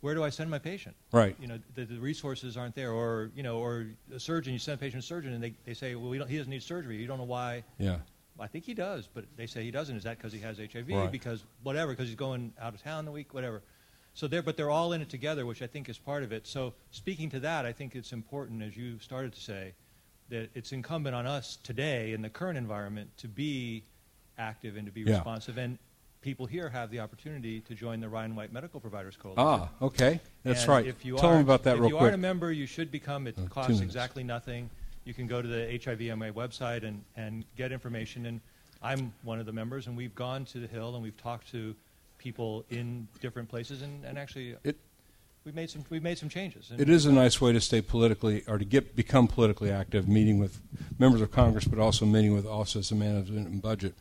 [0.00, 0.96] Where do I send my patient?
[1.12, 1.34] Right.
[1.40, 4.52] You know, the, the resources aren't there, or you know, or a surgeon.
[4.52, 6.36] You send a patient to a surgeon, and they, they say, well, we don't, he
[6.36, 6.96] doesn't need surgery.
[6.96, 7.62] You don't know why.
[7.78, 7.98] Yeah.
[8.38, 9.96] I think he does, but they say he doesn't.
[9.96, 10.88] Is that because he has HIV?
[10.88, 11.10] Right.
[11.10, 13.62] Because whatever, because he's going out of town the week, whatever.
[14.14, 16.46] So they're, but they're all in it together, which I think is part of it.
[16.46, 19.74] So speaking to that, I think it's important, as you started to say,
[20.30, 23.82] that it's incumbent on us today in the current environment to be
[24.38, 25.16] active and to be yeah.
[25.16, 25.58] responsive.
[25.58, 25.78] And
[26.22, 29.44] people here have the opportunity to join the Ryan White Medical Providers Coalition.
[29.44, 30.86] Ah, okay, that's and right.
[30.86, 31.88] If you Tell are, them about that real quick.
[31.88, 33.26] if you aren't a member, you should become.
[33.26, 34.70] It Uh, costs exactly nothing.
[35.04, 38.24] You can go to the HIVMA website and, and get information.
[38.26, 38.40] And
[38.80, 41.74] I'm one of the members, and we've gone to the Hill and we've talked to
[42.24, 44.76] people in different places, and, and actually it,
[45.44, 46.72] we've made some we've made some changes.
[46.76, 50.40] It is a nice way to stay politically or to get become politically active, meeting
[50.40, 50.60] with
[50.98, 53.94] members of Congress, but also meeting with Office of Management and Budget.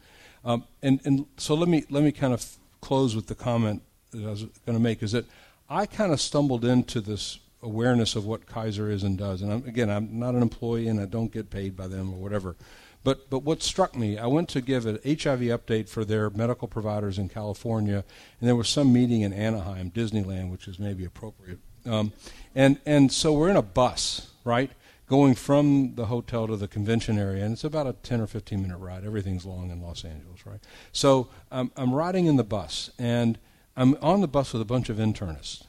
[0.43, 2.43] Um, and and so let me let me kind of
[2.81, 5.25] close with the comment that I was going to make is that
[5.69, 9.41] I kind of stumbled into this awareness of what Kaiser is and does.
[9.41, 12.17] And I'm, again, I'm not an employee and I don't get paid by them or
[12.17, 12.55] whatever.
[13.03, 16.67] But but what struck me, I went to give an HIV update for their medical
[16.67, 18.03] providers in California,
[18.39, 21.59] and there was some meeting in Anaheim, Disneyland, which is maybe appropriate.
[21.85, 22.13] Um,
[22.55, 24.71] and and so we're in a bus, right,
[25.07, 28.61] going from the hotel to the convention area, and it's about a 10 or 15
[28.61, 29.03] minute ride.
[29.03, 30.61] Everything's long in Los Angeles, right?
[30.93, 33.37] So um, I'm riding in the bus, and
[33.75, 35.63] I'm on the bus with a bunch of internists,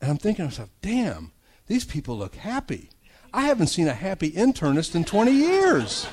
[0.00, 1.32] and I'm thinking to myself, damn,
[1.68, 2.90] these people look happy.
[3.32, 6.06] I haven't seen a happy internist in 20 years.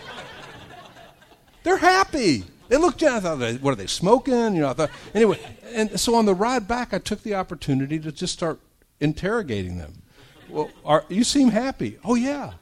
[1.68, 2.46] They're happy.
[2.70, 3.18] They looked down.
[3.18, 4.56] I thought, what are they smoking?
[4.56, 4.70] You know.
[4.70, 5.38] I thought anyway.
[5.74, 8.62] And so on the ride back, I took the opportunity to just start
[9.02, 10.02] interrogating them.
[10.48, 12.00] Well, are, you seem happy.
[12.06, 12.54] Oh yeah,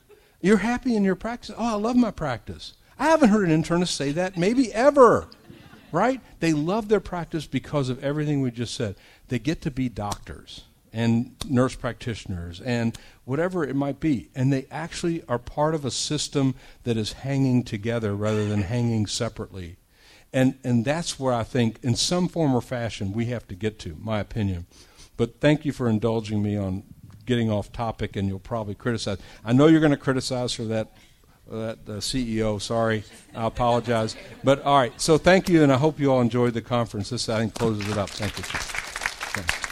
[0.41, 1.53] you're happy in your practice.
[1.55, 2.73] Oh, I love my practice.
[2.97, 5.27] I haven't heard an internist say that maybe ever.
[5.91, 6.19] Right?
[6.39, 8.95] They love their practice because of everything we just said.
[9.27, 14.29] They get to be doctors and nurse practitioners and whatever it might be.
[14.33, 19.07] And they actually are part of a system that is hanging together rather than hanging
[19.07, 19.77] separately.
[20.31, 23.79] And, and that's where I think, in some form or fashion, we have to get
[23.79, 24.65] to, my opinion.
[25.17, 26.83] But thank you for indulging me on
[27.25, 29.17] getting off topic, and you'll probably criticize.
[29.43, 30.91] I know you're going to criticize for that
[31.47, 32.59] that uh, CEO.
[32.59, 33.03] Sorry,
[33.35, 34.15] I apologize.
[34.43, 37.09] But all right, so thank you, and I hope you all enjoyed the conference.
[37.09, 38.09] This I think closes it up.
[38.09, 39.64] Thank you.